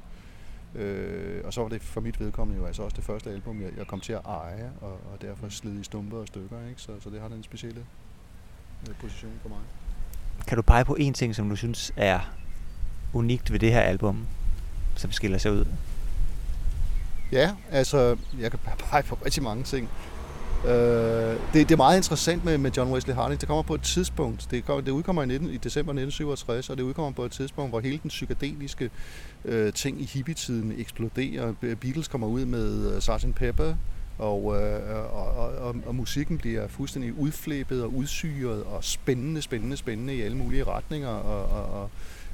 Øh, 0.76 1.42
og 1.46 1.54
så 1.54 1.62
var 1.62 1.70
det 1.70 1.82
for 1.82 2.02
mit 2.02 2.20
vedkommende 2.20 2.62
jo 2.62 2.66
altså 2.66 2.84
også 2.84 2.96
det 2.96 3.04
første 3.04 3.30
album, 3.30 3.62
jeg, 3.62 3.70
jeg 3.78 3.88
kom 3.88 4.00
til 4.00 4.14
at 4.14 4.22
eje, 4.26 4.72
og, 4.82 4.92
og 4.92 5.22
derfor 5.22 5.50
slid 5.50 5.80
i 5.80 5.84
stumper 5.84 6.18
og 6.18 6.28
stykker. 6.28 6.68
Ikke? 6.70 6.82
Så, 6.82 6.92
så 7.00 7.10
det 7.10 7.22
har 7.22 7.28
den 7.28 7.44
specielle 7.44 7.86
øh, 8.90 8.96
position 8.96 9.32
for 9.42 9.50
mig. 9.50 9.60
Kan 10.48 10.56
du 10.56 10.62
pege 10.62 10.86
på 10.86 10.96
en 10.96 11.14
ting, 11.14 11.36
som 11.36 11.50
du 11.50 11.56
synes 11.56 11.94
er 11.98 12.20
unikt 13.14 13.52
ved 13.52 13.60
det 13.60 13.72
her 13.72 13.82
album, 13.82 14.28
som 14.96 15.12
skiller 15.12 15.38
sig 15.38 15.52
ud? 15.52 15.66
Ja, 17.32 17.56
altså, 17.72 18.18
jeg 18.40 18.52
kan 18.52 18.60
pege 18.90 19.04
på 19.04 19.18
rigtig 19.26 19.44
mange 19.44 19.64
ting. 19.64 19.90
Øh, 20.66 20.72
det, 21.54 21.70
det 21.70 21.72
er 21.72 21.78
meget 21.78 21.98
interessant 21.98 22.46
med, 22.46 22.58
med 22.58 22.72
John 22.72 22.92
Wesley 22.92 23.16
Harding. 23.16 23.42
Det 23.42 23.48
kommer 23.48 23.64
på 23.64 23.76
et 23.76 23.82
tidspunkt, 23.82 24.48
det, 24.52 24.66
kommer, 24.66 24.82
det 24.82 24.92
udkommer 24.92 25.24
i, 25.24 25.26
19, 25.26 25.50
i 25.50 25.58
december 25.58 25.92
1967, 25.92 26.70
og 26.70 26.78
det 26.78 26.84
udkommer 26.84 27.12
på 27.12 27.26
et 27.26 27.32
tidspunkt, 27.32 27.72
hvor 27.72 27.80
hele 27.80 28.00
den 28.04 28.10
psykedeliske 28.10 28.90
øh, 29.46 29.74
ting 29.74 30.02
i 30.02 30.06
hippietiden 30.06 30.74
eksploderer. 30.78 31.54
Beatles 31.82 32.08
kommer 32.08 32.28
ud 32.28 32.46
med 32.46 32.96
uh, 32.96 33.02
Sgt. 33.02 33.36
Pepper, 33.36 33.74
og, 34.18 34.62
øh, 34.62 35.14
og, 35.14 35.28
og, 35.58 35.76
og 35.86 35.96
musikken 35.96 36.38
bliver 36.38 36.68
fuldstændig 36.68 37.20
udflæbet 37.20 37.84
og 37.84 37.94
udsyret 37.96 38.64
og 38.64 38.84
spændende, 38.84 39.42
spændende, 39.42 39.78
spændende 39.78 40.16
i 40.16 40.22
alle 40.22 40.38
mulige 40.38 40.64
retninger 40.64 41.10
og, 41.10 41.46
og, 41.46 41.82
og 41.82 41.90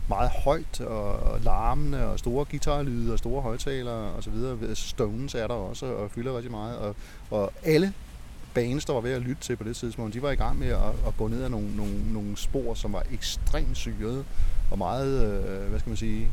meget 0.09 0.29
højt 0.29 0.81
og, 0.81 1.13
og 1.13 1.39
larmende 1.41 2.07
og 2.11 2.19
store 2.19 2.45
guitarlyde 2.45 3.13
og 3.13 3.19
store 3.19 3.41
højtalere 3.41 4.11
og 4.11 4.23
så 4.23 4.29
videre. 4.29 4.75
Stones 4.75 5.35
er 5.35 5.47
der 5.47 5.53
også 5.53 5.85
og 5.85 6.11
fylder 6.11 6.35
rigtig 6.35 6.51
meget 6.51 6.77
og, 6.77 6.95
og 7.31 7.53
alle 7.63 7.93
bands, 8.55 8.85
der 8.85 8.93
var 8.93 9.01
ved 9.01 9.11
at 9.11 9.21
lytte 9.21 9.41
til 9.41 9.55
på 9.55 9.63
det 9.63 9.75
tidspunkt, 9.75 10.13
de 10.13 10.21
var 10.21 10.31
i 10.31 10.35
gang 10.35 10.59
med 10.59 10.67
at, 10.67 11.07
at 11.07 11.17
gå 11.17 11.27
ned 11.27 11.43
ad 11.43 11.49
nogle, 11.49 11.75
nogle, 11.75 12.13
nogle 12.13 12.37
spor, 12.37 12.73
som 12.73 12.93
var 12.93 13.03
ekstremt 13.11 13.77
syrede 13.77 14.25
og 14.71 14.77
meget, 14.77 15.43
øh, 15.43 15.69
hvad 15.69 15.79
skal 15.79 15.89
man 15.89 15.97
sige, 15.97 16.31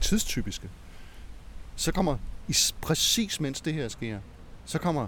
tidstypiske. 0.00 0.68
Så 1.76 1.92
kommer, 1.92 2.16
i, 2.48 2.54
præcis 2.80 3.40
mens 3.40 3.60
det 3.60 3.74
her 3.74 3.88
sker, 3.88 4.18
så 4.64 4.78
kommer 4.78 5.06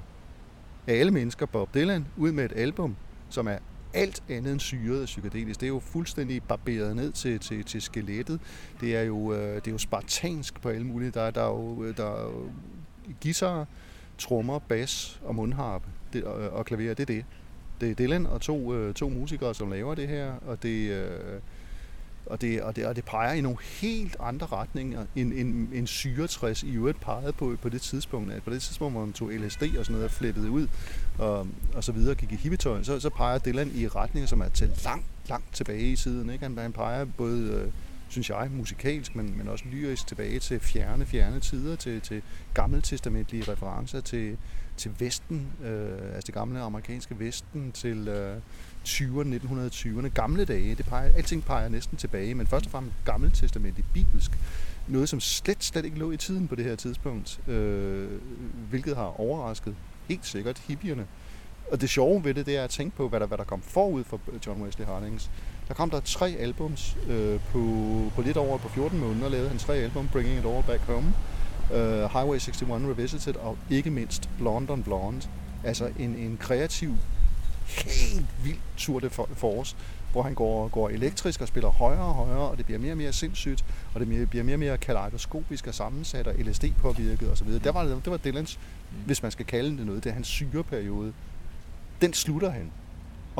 af 0.86 0.94
alle 0.94 1.12
mennesker 1.12 1.46
Bob 1.46 1.74
Dylan 1.74 2.06
ud 2.16 2.32
med 2.32 2.44
et 2.44 2.52
album, 2.56 2.96
som 3.30 3.48
er 3.48 3.58
alt 3.94 4.22
andet 4.28 4.52
end 4.52 4.60
syret 4.60 5.00
og 5.00 5.04
psykedelisk. 5.04 5.60
Det 5.60 5.66
er 5.66 5.70
jo 5.70 5.80
fuldstændig 5.80 6.42
barberet 6.42 6.96
ned 6.96 7.12
til, 7.12 7.38
til, 7.38 7.64
til 7.64 7.82
skelettet. 7.82 8.40
Det 8.80 8.96
er 8.96 9.02
jo, 9.02 9.32
øh, 9.32 9.54
det 9.54 9.66
er 9.66 9.72
jo 9.72 9.78
spartansk 9.78 10.60
på 10.60 10.68
alle 10.68 10.86
mulige. 10.86 11.10
Der, 11.10 11.30
der 11.30 11.42
er 11.42 11.48
jo, 11.48 11.84
øh, 11.84 11.96
der 11.96 12.04
er 12.04 12.22
jo 12.22 12.50
guitar, 13.22 13.66
trommer, 14.20 14.58
bas 14.58 15.20
og 15.24 15.34
mundharpe 15.34 15.88
det, 16.12 16.24
og, 16.24 16.50
og 16.50 16.66
klaver. 16.66 16.94
Det 16.94 17.02
er 17.02 17.14
det. 17.14 17.24
Det 17.80 17.90
er 17.90 17.94
Dylan 17.94 18.26
og 18.26 18.40
to, 18.40 18.74
øh, 18.74 18.94
to 18.94 19.08
musikere, 19.08 19.54
som 19.54 19.70
laver 19.70 19.94
det 19.94 20.08
her, 20.08 20.32
og 20.46 20.62
det, 20.62 20.90
øh, 20.90 21.40
og 22.26 22.40
det, 22.40 22.62
og, 22.62 22.76
det, 22.76 22.86
og 22.86 22.96
det 22.96 23.04
peger 23.04 23.32
i 23.32 23.40
nogle 23.40 23.58
helt 23.80 24.16
andre 24.20 24.46
retninger, 24.46 25.06
end, 25.16 25.32
end, 25.32 25.68
end 25.72 25.86
syretræs 25.86 26.62
i 26.62 26.76
øvrigt 26.76 27.00
pegede 27.00 27.32
på 27.32 27.56
på 27.62 27.68
det 27.68 27.80
tidspunkt. 27.80 28.44
På 28.44 28.50
det 28.50 28.62
tidspunkt, 28.62 28.94
hvor 28.94 29.04
man 29.04 29.12
tog 29.12 29.30
LSD 29.30 29.62
og 29.62 29.84
sådan 29.84 29.92
noget 29.92 30.04
og 30.04 30.10
flippede 30.10 30.50
ud, 30.50 30.66
og, 31.18 31.46
og 31.74 31.84
så 31.84 31.92
videre, 31.92 32.14
gik 32.14 32.32
i 32.32 32.36
hippietøj, 32.36 32.82
så, 32.82 33.00
så 33.00 33.10
peger 33.10 33.38
Dylan 33.38 33.70
i 33.74 33.88
retninger, 33.88 34.26
som 34.26 34.40
er 34.40 34.48
til 34.48 34.70
langt, 34.84 35.06
langt 35.28 35.54
tilbage 35.54 35.92
i 35.92 35.96
tiden. 35.96 36.30
Ikke? 36.30 36.44
Han, 36.44 36.58
han 36.58 36.72
peger 36.72 37.04
både, 37.04 37.52
øh, 37.52 37.72
synes 38.10 38.30
jeg, 38.30 38.48
musikalsk, 38.50 39.16
men, 39.16 39.38
men 39.38 39.48
også 39.48 39.64
lyrisk 39.72 40.06
tilbage 40.06 40.38
til 40.38 40.60
fjerne, 40.60 41.06
fjerne 41.06 41.40
tider, 41.40 41.76
til, 41.76 42.00
til 42.00 42.22
gammeltestamentlige 42.54 43.52
referencer, 43.52 44.00
til, 44.00 44.36
til 44.76 44.90
Vesten, 44.98 45.52
øh, 45.64 46.14
altså 46.14 46.26
det 46.26 46.34
gamle 46.34 46.60
amerikanske 46.60 47.18
Vesten, 47.18 47.72
til... 47.72 48.08
Øh, 48.08 48.36
20'erne, 48.86 49.34
1920'erne, 49.34 50.08
gamle 50.08 50.44
dage. 50.44 50.74
Det 50.74 50.86
peger, 50.86 51.12
alting 51.16 51.44
peger 51.44 51.68
næsten 51.68 51.96
tilbage, 51.96 52.34
men 52.34 52.46
først 52.46 52.66
og 52.66 52.72
fremmest 52.72 52.96
gammeltestamentligt 53.04 53.92
bibelsk. 53.94 54.30
Noget, 54.88 55.08
som 55.08 55.20
slet, 55.20 55.64
slet 55.64 55.84
ikke 55.84 55.98
lå 55.98 56.10
i 56.10 56.16
tiden 56.16 56.48
på 56.48 56.54
det 56.54 56.64
her 56.64 56.76
tidspunkt, 56.76 57.48
øh, 57.48 58.08
hvilket 58.70 58.96
har 58.96 59.20
overrasket 59.20 59.76
helt 60.08 60.26
sikkert 60.26 60.58
hippierne. 60.58 61.06
Og 61.72 61.80
det 61.80 61.90
sjove 61.90 62.24
ved 62.24 62.34
det, 62.34 62.46
det 62.46 62.56
er 62.56 62.64
at 62.64 62.70
tænke 62.70 62.96
på, 62.96 63.08
hvad 63.08 63.20
der, 63.20 63.26
hvad 63.26 63.38
der 63.38 63.44
kom 63.44 63.62
forud 63.62 64.04
for 64.04 64.20
John 64.46 64.62
Wesley 64.62 64.86
Hardings. 64.86 65.30
Der 65.70 65.74
kom 65.74 65.90
der 65.90 66.00
tre 66.00 66.36
albums 66.38 66.96
øh, 67.08 67.40
på, 67.40 67.60
på 68.14 68.22
lidt 68.22 68.36
over 68.36 68.58
på 68.58 68.68
14 68.68 68.98
måneder, 68.98 69.28
lavede 69.28 69.48
han 69.48 69.58
tre 69.58 69.74
album, 69.76 70.08
Bringing 70.08 70.38
It 70.38 70.44
All 70.46 70.62
Back 70.62 70.80
Home, 70.80 71.12
uh, 71.70 71.76
Highway 72.12 72.34
61 72.34 72.62
Revisited 72.70 73.36
og 73.36 73.58
ikke 73.70 73.90
mindst 73.90 74.30
Blonde 74.38 74.72
on 74.72 74.82
Blonde. 74.82 75.28
Altså 75.64 75.90
en, 75.98 76.14
en 76.14 76.36
kreativ 76.40 76.96
helt 77.66 78.26
vildt 78.44 78.60
Tour 78.76 79.00
de 79.00 79.10
Force, 79.10 79.76
hvor 80.12 80.22
han 80.22 80.34
går, 80.34 80.68
går 80.68 80.88
elektrisk 80.88 81.40
og 81.40 81.48
spiller 81.48 81.70
højere 81.70 82.04
og 82.04 82.14
højere, 82.14 82.50
og 82.50 82.56
det 82.56 82.66
bliver 82.66 82.78
mere 82.78 82.92
og 82.92 82.98
mere 82.98 83.12
sindssygt, 83.12 83.64
og 83.94 84.00
det 84.00 84.30
bliver 84.30 84.44
mere 84.44 84.54
og 84.54 84.60
mere 84.60 84.78
kaleidoskopisk 84.78 85.66
og 85.66 85.74
sammensat 85.74 86.26
og 86.26 86.34
LSD-påvirket 86.34 87.32
osv. 87.32 87.48
Det 87.52 87.74
var, 87.74 87.84
det 87.84 88.10
var 88.10 88.16
Dylans, 88.16 88.58
hvis 89.06 89.22
man 89.22 89.32
skal 89.32 89.46
kalde 89.46 89.78
det 89.78 89.86
noget, 89.86 90.04
det 90.04 90.10
er 90.10 90.14
hans 90.14 90.28
syreperiode. 90.28 91.12
Den 92.00 92.12
slutter 92.12 92.50
han 92.50 92.70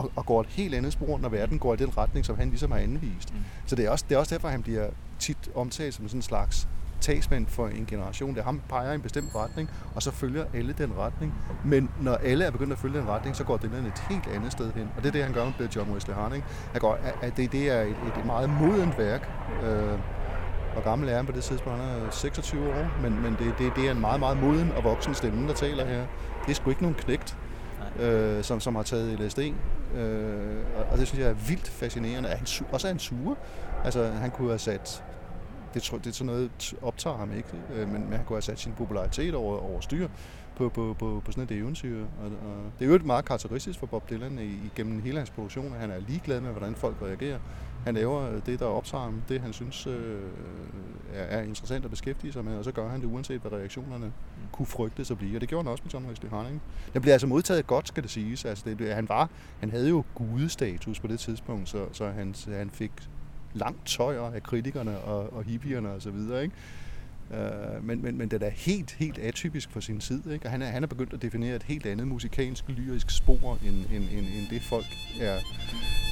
og, 0.01 0.11
og 0.17 0.27
går 0.27 0.41
et 0.41 0.47
helt 0.47 0.75
andet 0.75 0.93
spor, 0.93 1.19
når 1.19 1.29
verden 1.29 1.59
går 1.59 1.75
i 1.75 1.77
den 1.77 1.99
retning, 1.99 2.27
som 2.27 2.37
han 2.37 2.49
ligesom 2.49 2.71
har 2.71 2.79
anvist. 2.79 3.35
Mm. 3.35 3.41
Så 3.67 3.77
det 3.77 3.85
er, 3.85 3.91
også, 3.91 4.05
det 4.09 4.15
er 4.15 4.19
også 4.19 4.35
derfor, 4.35 4.49
han 4.49 4.63
bliver 4.63 4.87
tit 5.19 5.51
omtalt 5.55 5.95
som 5.95 6.09
sådan 6.09 6.19
en 6.19 6.23
slags 6.23 6.69
talsmand 7.01 7.47
for 7.47 7.69
en 7.69 7.87
generation. 7.87 8.31
Det 8.31 8.41
er 8.41 8.45
ham, 8.45 8.61
peger 8.69 8.93
i 8.93 8.95
en 8.95 9.01
bestemt 9.01 9.35
retning, 9.35 9.71
og 9.95 10.03
så 10.03 10.11
følger 10.11 10.45
alle 10.55 10.75
den 10.79 10.93
retning. 10.99 11.35
Men 11.65 11.91
når 12.01 12.15
alle 12.15 12.45
er 12.45 12.51
begyndt 12.51 12.73
at 12.73 12.79
følge 12.79 12.99
den 12.99 13.09
retning, 13.09 13.37
så 13.37 13.45
går 13.45 13.57
den 13.57 13.87
et 13.87 14.03
helt 14.11 14.27
andet 14.35 14.53
sted 14.53 14.73
hen. 14.73 14.89
Og 14.97 15.03
det 15.03 15.09
er 15.09 15.13
det, 15.13 15.25
han 15.25 15.33
gør 15.33 15.53
med 15.59 15.69
John 15.69 15.93
Wesley 15.93 16.15
Harding. 16.15 16.45
Han 16.73 16.81
går, 16.81 16.99
at 17.23 17.37
det, 17.37 17.53
det 17.53 17.71
er 17.71 17.83
et, 17.83 17.97
et 18.19 18.27
meget 18.27 18.51
modent 18.51 18.99
værk. 18.99 19.31
Øh, 19.63 19.99
hvor 20.73 20.83
gammel 20.83 21.09
er 21.09 21.17
han 21.17 21.27
på 21.27 21.33
det 21.33 21.45
tidspunkt? 21.45 21.79
Han 21.79 22.07
er 22.07 22.11
26 22.11 22.69
år, 22.69 23.03
men, 23.03 23.23
men 23.23 23.37
det, 23.39 23.55
det, 23.59 23.73
det 23.77 23.87
er 23.87 23.91
en 23.91 24.01
meget, 24.01 24.21
meget 24.21 24.37
moden 24.37 24.73
og 24.73 24.85
voksen 24.85 25.15
stemme, 25.15 25.49
der 25.49 25.55
taler 25.55 25.87
her. 25.87 26.07
Det 26.47 26.51
er 26.51 26.55
sgu 26.55 26.71
ikke 26.71 26.83
nogen 26.83 26.97
knægt, 26.99 27.37
øh, 28.01 28.45
som, 28.45 28.61
som 28.61 28.75
har 28.75 28.83
taget 28.83 29.21
LSD. 29.21 29.39
Øh, 29.95 30.65
og 30.93 30.99
det 30.99 31.07
synes 31.09 31.21
jeg 31.21 31.31
er 31.31 31.35
vildt 31.35 31.69
fascinerende. 31.69 32.29
Er 32.29 32.37
han, 32.37 32.47
også 32.73 32.87
er 32.87 32.93
han 32.93 32.99
sure. 32.99 33.37
Altså, 33.85 34.07
han 34.07 34.31
kunne 34.31 34.49
have 34.49 34.59
sat 34.59 35.05
det, 35.75 35.91
det 36.05 36.07
er 36.07 36.13
sådan 36.13 36.27
noget, 36.27 36.75
optager 36.83 37.17
ham 37.17 37.33
ikke, 37.33 37.49
øh, 37.75 37.89
men, 37.89 38.05
men 38.05 38.13
han 38.13 38.25
kunne 38.25 38.37
have 38.37 38.43
sat 38.43 38.59
sin 38.59 38.73
popularitet 38.73 39.35
over, 39.35 39.59
over 39.59 39.81
styr 39.81 40.09
på, 40.61 40.69
på, 40.69 40.97
på, 40.99 41.23
på 41.25 41.33
sådan 41.33 41.45
et 41.45 41.51
eventyr. 41.51 42.01
Og, 42.01 42.27
og 42.27 42.57
det 42.79 42.89
er 42.89 42.93
jo 42.93 42.99
meget 43.05 43.25
karakteristisk 43.25 43.79
for 43.79 43.87
Bob 43.87 44.11
Dylan 44.11 44.39
i, 44.39 44.71
igennem 44.75 45.03
hele 45.03 45.19
hans 45.19 45.31
produktion, 45.31 45.75
at 45.75 45.81
han 45.81 45.91
er 45.91 45.99
ligeglad 46.09 46.41
med, 46.41 46.51
hvordan 46.51 46.75
folk 46.75 46.97
reagerer. 47.03 47.39
Han 47.85 47.95
laver 47.95 48.41
det, 48.41 48.61
der 48.61 48.67
optager 48.67 49.05
ham, 49.05 49.23
det 49.29 49.41
han 49.41 49.53
synes 49.53 49.87
øh, 49.87 50.21
er, 51.15 51.23
er 51.23 51.43
interessant 51.43 51.85
at 51.85 51.91
beskæftige 51.91 52.33
sig 52.33 52.45
med, 52.45 52.57
og 52.57 52.65
så 52.65 52.73
gør 52.73 52.89
han 52.89 53.01
det 53.01 53.07
uanset, 53.07 53.41
hvad 53.41 53.53
reaktionerne 53.53 54.13
kunne 54.53 54.67
frygtes 54.67 55.11
at 55.11 55.19
blive. 55.19 55.37
Og 55.37 55.41
det 55.41 55.49
gjorde 55.49 55.65
han 55.65 55.73
også 55.73 55.83
med 55.85 55.93
John 55.93 56.07
Wesley 56.07 56.31
Harding. 56.31 56.63
Den 56.93 57.03
blev 57.03 57.13
altså 57.13 57.27
modtaget 57.27 57.67
godt, 57.67 57.89
skal 57.89 58.03
det 58.03 58.11
siges. 58.11 58.45
Altså 58.45 58.65
det, 58.79 58.95
han, 58.95 59.09
var, 59.09 59.29
han 59.61 59.71
havde 59.71 59.89
jo 59.89 60.05
gudestatus 60.15 61.01
på 61.01 61.07
det 61.07 61.21
tidspunkt, 61.21 61.69
så, 61.69 61.87
så 61.93 62.09
han, 62.09 62.35
han 62.49 62.71
fik 62.71 62.93
langt 63.55 63.87
tøjer 63.87 64.23
af 64.23 64.43
kritikerne 64.43 64.99
og, 64.99 65.33
og 65.33 65.45
hippierne 65.45 65.91
og 65.91 66.03
så 66.03 66.11
videre, 66.11 66.43
ikke? 66.43 66.55
Øh, 67.35 67.85
men, 67.85 68.03
men, 68.03 68.19
men 68.19 68.29
det 68.29 68.43
er 68.43 68.51
helt, 68.51 68.97
helt 68.99 69.19
atypisk 69.19 69.71
for 69.71 69.81
sin 69.81 70.01
tid. 70.01 70.31
Ikke? 70.33 70.47
Og 70.47 70.51
han 70.51 70.63
er, 70.63 70.67
han 70.67 70.83
er 70.83 70.87
begyndt 70.87 71.13
at 71.13 71.23
definere 71.23 71.57
et 71.57 71.63
helt 71.63 71.87
andet 71.87 72.09
musikalsk, 72.09 72.65
lyrisk 72.69 73.11
spor, 73.11 73.59
end, 73.67 73.77
end, 73.77 74.05
end, 74.13 74.27
end 74.27 74.49
det 74.51 74.63
folk 74.63 74.87
er, 75.21 75.39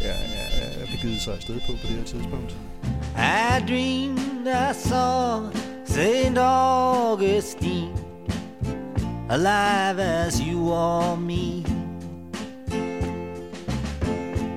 er, 0.00 0.10
er, 0.10 0.82
er 0.82 0.86
begivet 0.86 1.20
sig 1.20 1.34
afsted 1.34 1.60
på 1.66 1.72
på 1.72 1.86
det 1.86 1.96
her 1.96 2.04
tidspunkt. 2.04 2.56
I 3.16 3.66
dreamed 3.68 4.46
I 4.46 4.74
saw 4.74 5.50
St. 5.84 6.38
Augustine 6.38 7.96
Alive 9.30 10.00
as 10.00 10.38
you 10.38 10.72
are 10.72 11.16
me 11.16 11.64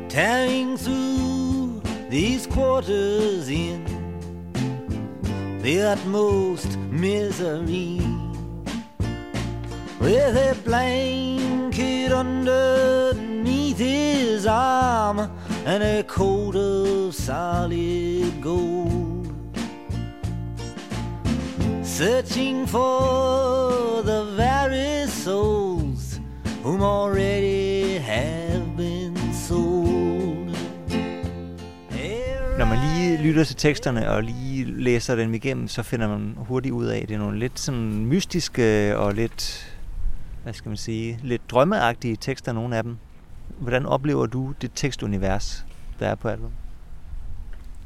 Tearing 0.10 0.78
through 0.78 1.82
these 2.10 2.46
quarters 2.48 3.50
in 3.50 3.91
the 5.62 5.80
utmost 5.82 6.78
misery. 6.90 8.02
With 10.00 10.36
a 10.36 10.56
blanket 10.66 12.12
underneath 12.12 13.78
his 13.78 14.48
arm 14.48 15.20
and 15.66 15.84
a 15.84 16.04
coat 16.04 16.56
of 16.56 17.14
solid 17.14 18.42
gold. 18.42 19.28
Searching 21.84 22.66
for 22.66 24.02
the 24.02 24.24
very 24.36 25.08
souls 25.08 26.20
whom 26.64 26.82
already 26.82 28.00
have 28.00 28.76
been 28.76 29.16
sold. 29.34 30.02
når 32.58 32.66
man 32.66 32.80
lige 32.96 33.18
lytter 33.18 33.44
til 33.44 33.56
teksterne 33.56 34.12
og 34.12 34.24
lige 34.24 34.51
læser 34.64 35.16
dem 35.16 35.34
igennem, 35.34 35.68
så 35.68 35.84
finder 35.84 36.08
man 36.08 36.34
hurtigt 36.38 36.74
ud 36.74 36.86
af, 36.86 37.00
at 37.00 37.10
det 37.10 37.16
er 37.16 37.20
nogle 37.20 37.40
lidt 37.40 37.60
sådan 37.60 38.06
mystiske 38.06 38.98
og 38.98 39.14
lidt, 39.14 39.74
hvad 40.44 40.54
skal 40.54 40.70
man 40.70 40.78
sige, 40.78 41.20
lidt 41.24 41.42
drømmeagtige 41.52 42.16
tekster, 42.16 42.52
nogle 42.52 42.78
af 42.78 42.84
dem. 42.84 42.98
Hvordan 43.60 43.86
oplever 43.86 44.26
du 44.26 44.54
det 44.62 44.72
tekstunivers, 44.76 45.66
der 46.00 46.08
er 46.08 46.16
på 46.16 46.28
albumet? 46.28 46.54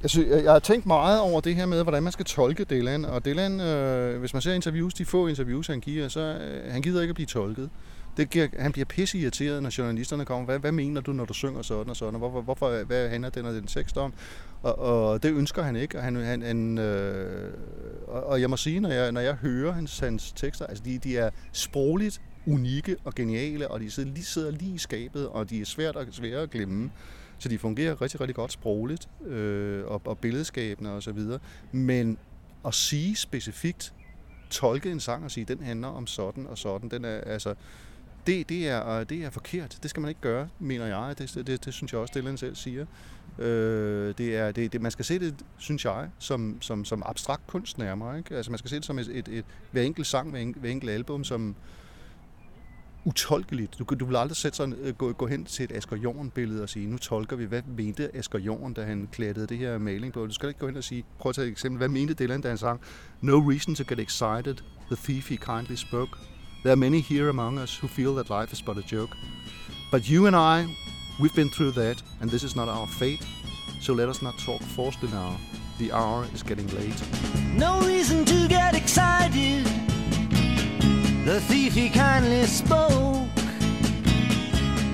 Jeg, 0.01 0.09
synes, 0.09 0.29
jeg, 0.29 0.43
jeg 0.43 0.51
har 0.51 0.59
tænkt 0.59 0.85
meget 0.85 1.19
over 1.21 1.41
det 1.41 1.55
her 1.55 1.65
med, 1.65 1.83
hvordan 1.83 2.03
man 2.03 2.11
skal 2.11 2.25
tolke 2.25 2.63
Dylan. 2.63 3.05
Og 3.05 3.25
Dylan, 3.25 3.59
øh, 3.59 4.19
hvis 4.19 4.33
man 4.33 4.41
ser 4.41 4.53
interviews, 4.53 4.93
de 4.93 5.05
få 5.05 5.27
interviews, 5.27 5.67
han 5.67 5.79
giver, 5.79 6.07
så 6.07 6.19
øh, 6.19 6.71
han 6.71 6.81
gider 6.81 7.01
ikke 7.01 7.11
at 7.11 7.15
blive 7.15 7.27
tolket. 7.27 7.69
Det 8.17 8.29
giver, 8.29 8.47
han 8.59 8.71
bliver 8.71 8.85
pisse 8.85 9.17
irriteret, 9.17 9.63
når 9.63 9.71
journalisterne 9.77 10.25
kommer. 10.25 10.45
Hvad, 10.45 10.59
hvad 10.59 10.71
mener 10.71 11.01
du, 11.01 11.13
når 11.13 11.25
du 11.25 11.33
synger 11.33 11.61
sådan 11.61 11.89
og 11.89 11.95
sådan? 11.95 12.19
Hvorfor, 12.19 12.41
hvorfor, 12.41 12.83
hvad 12.83 13.09
handler 13.09 13.29
den 13.29 13.45
og 13.45 13.53
den 13.53 13.67
tekst 13.67 13.97
om? 13.97 14.13
Og, 14.61 14.79
og 14.79 15.23
det 15.23 15.31
ønsker 15.31 15.63
han 15.63 15.75
ikke. 15.75 15.97
Og, 15.97 16.03
han, 16.03 16.15
han, 16.15 16.41
han, 16.41 16.77
øh, 16.77 17.53
og, 18.07 18.23
og 18.23 18.41
jeg 18.41 18.49
må 18.49 18.57
sige, 18.57 18.79
når 18.79 18.89
jeg, 18.89 19.11
når 19.11 19.21
jeg 19.21 19.33
hører 19.33 19.71
hans, 19.71 19.99
hans 19.99 20.31
tekster, 20.31 20.65
altså 20.65 20.83
de, 20.83 20.97
de 20.97 21.17
er 21.17 21.29
sprogligt 21.51 22.21
unikke 22.47 22.95
og 23.03 23.15
geniale, 23.15 23.71
og 23.71 23.79
de 23.79 23.91
sidder 23.91 24.11
lige, 24.11 24.25
sidder 24.25 24.51
lige 24.51 24.75
i 24.75 24.77
skabet, 24.77 25.27
og 25.27 25.49
de 25.49 25.61
er 25.61 25.65
svært 25.65 25.95
og 25.95 26.05
svære 26.11 26.41
at 26.41 26.49
glemme. 26.49 26.91
Så 27.37 27.49
de 27.49 27.57
fungerer 27.57 28.01
rigtig, 28.01 28.21
rigtig 28.21 28.35
godt 28.35 28.51
sprogligt 28.51 29.09
øh, 29.25 29.85
og, 29.85 30.01
og 30.05 30.17
billedskabende 30.17 30.91
og 30.91 31.03
så 31.03 31.11
videre. 31.11 31.39
Men 31.71 32.17
at 32.65 32.73
sige 32.73 33.15
specifikt, 33.15 33.93
tolke 34.49 34.91
en 34.91 34.99
sang 34.99 35.23
og 35.23 35.31
sige, 35.31 35.45
den 35.45 35.63
handler 35.63 35.87
om 35.87 36.07
sådan 36.07 36.47
og 36.47 36.57
sådan, 36.57 36.89
den 36.89 37.05
er 37.05 37.21
altså 37.21 37.55
det, 38.27 38.49
det, 38.49 38.67
er, 38.67 39.03
det 39.03 39.23
er 39.23 39.29
forkert. 39.29 39.79
Det 39.83 39.89
skal 39.89 40.01
man 40.01 40.09
ikke 40.09 40.21
gøre, 40.21 40.47
mener 40.59 40.85
jeg. 40.85 41.15
Det, 41.17 41.47
det, 41.47 41.65
det 41.65 41.73
synes 41.73 41.93
jeg 41.93 42.01
også, 42.01 42.13
Dylan 42.15 42.37
selv 42.37 42.55
siger. 42.55 42.85
Øh, 43.39 44.13
det 44.17 44.35
er, 44.35 44.51
det, 44.51 44.73
det, 44.73 44.81
man 44.81 44.91
skal 44.91 45.05
se 45.05 45.19
det, 45.19 45.35
synes 45.57 45.85
jeg, 45.85 46.09
som, 46.19 46.57
som, 46.61 46.85
som 46.85 47.03
abstrakt 47.05 47.47
kunst 47.47 47.77
nærmere. 47.77 48.17
Ikke? 48.17 48.35
Altså 48.35 48.51
man 48.51 48.57
skal 48.57 48.69
se 48.69 48.75
det 48.75 48.85
som 48.85 48.99
et, 48.99 49.07
et, 49.07 49.27
et 49.27 49.45
hver 49.71 49.81
enkelt 49.81 50.07
sang, 50.07 50.29
hver 50.29 50.39
en, 50.39 50.55
hver 50.59 50.69
enkelt 50.69 50.91
album, 50.91 51.23
som 51.23 51.55
utolkeligt. 53.05 53.79
Du, 53.79 53.83
du 53.83 54.05
vil 54.05 54.15
aldrig 54.15 54.37
sætte 54.37 54.57
sådan, 54.57 54.73
øh, 54.73 54.95
gå, 54.95 55.13
gå 55.13 55.27
hen 55.27 55.45
til 55.45 55.63
et 55.63 55.71
Asger 55.71 55.97
Jorn-billede 55.97 56.63
og 56.63 56.69
sige, 56.69 56.87
nu 56.87 56.97
tolker 56.97 57.35
vi, 57.35 57.45
hvad 57.45 57.61
mente 57.77 58.15
Asger 58.15 58.39
Jorn, 58.39 58.73
da 58.73 58.83
han 58.83 59.09
klædte 59.11 59.45
det 59.45 59.57
her 59.57 59.77
maling 59.77 60.13
på. 60.13 60.25
Du 60.25 60.33
skal 60.33 60.49
ikke 60.49 60.59
gå 60.59 60.67
hen 60.67 60.77
og 60.77 60.83
sige, 60.83 61.05
prøv 61.19 61.29
at 61.29 61.35
tage 61.35 61.47
et 61.47 61.51
eksempel, 61.51 61.77
hvad 61.77 61.89
mente 61.89 62.13
Dylan, 62.13 62.41
da 62.41 62.47
han 62.47 62.57
sang, 62.57 62.81
No 63.21 63.49
reason 63.51 63.75
to 63.75 63.83
get 63.87 63.99
excited, 63.99 64.55
the 64.91 64.95
thief 65.03 65.29
he 65.29 65.37
kindly 65.37 65.75
spoke. 65.75 66.17
There 66.65 66.73
are 66.73 66.75
many 66.75 66.99
here 66.99 67.29
among 67.29 67.59
us 67.59 67.77
who 67.77 67.87
feel 67.87 68.15
that 68.15 68.31
life 68.31 68.51
is 68.51 68.59
but 68.59 68.79
a 68.79 68.81
joke. 68.81 69.15
But 69.91 70.09
you 70.09 70.25
and 70.25 70.35
I, 70.35 70.65
we've 71.19 71.35
been 71.35 71.51
through 71.51 71.73
that, 71.73 72.01
and 72.21 72.27
this 72.27 72.41
is 72.41 72.55
not 72.55 72.67
our 72.67 72.87
fate. 72.87 73.23
So 73.79 73.93
let 73.93 74.09
us 74.09 74.23
not 74.23 74.35
talk 74.39 74.63
forcefully 74.63 75.11
now. 75.11 75.37
The 75.77 75.91
hour 75.91 76.25
is 76.33 76.41
getting 76.41 76.67
late. 76.75 76.99
No 77.53 77.81
reason 77.81 78.25
to 78.25 78.47
get 78.47 78.73
excited. 78.73 79.63
The 81.23 81.39
thief 81.41 81.75
he 81.75 81.87
kindly 81.87 82.47
spoke. 82.47 83.27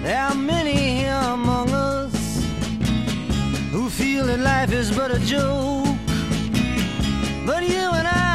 There 0.04 0.20
are 0.20 0.36
many 0.36 0.75
here 0.75 1.22
among 1.24 1.70
us 1.70 2.44
who 3.72 3.90
feel 3.90 4.25
that 4.25 4.40
life 4.42 4.74
is 4.74 4.92
but 4.94 5.12
a 5.12 5.20
joke. 5.20 5.86
But 7.46 7.63
you 7.63 7.80
and 7.80 8.10
I, 8.10 8.31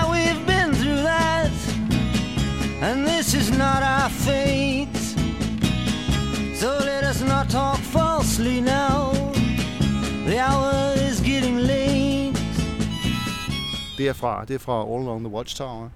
And 2.82 3.06
this 3.06 3.34
is 3.34 3.50
not 3.50 3.82
our 3.82 4.10
fate. 4.10 4.96
So 6.54 6.66
let 6.66 7.04
us 7.04 7.22
not 7.22 7.48
talk 7.48 7.78
falsely 7.78 8.60
now. 8.60 9.12
The 10.26 10.38
hour 10.38 10.92
is 11.10 11.20
getting 11.20 11.58
late. 11.60 12.36
Det 13.98 14.08
er 14.08 14.12
fra, 14.12 14.44
det 14.44 14.54
er 14.54 14.58
fra 14.58 14.82
All 14.82 15.02
Along 15.02 15.24
the 15.24 15.34
Watchtower, 15.34 15.88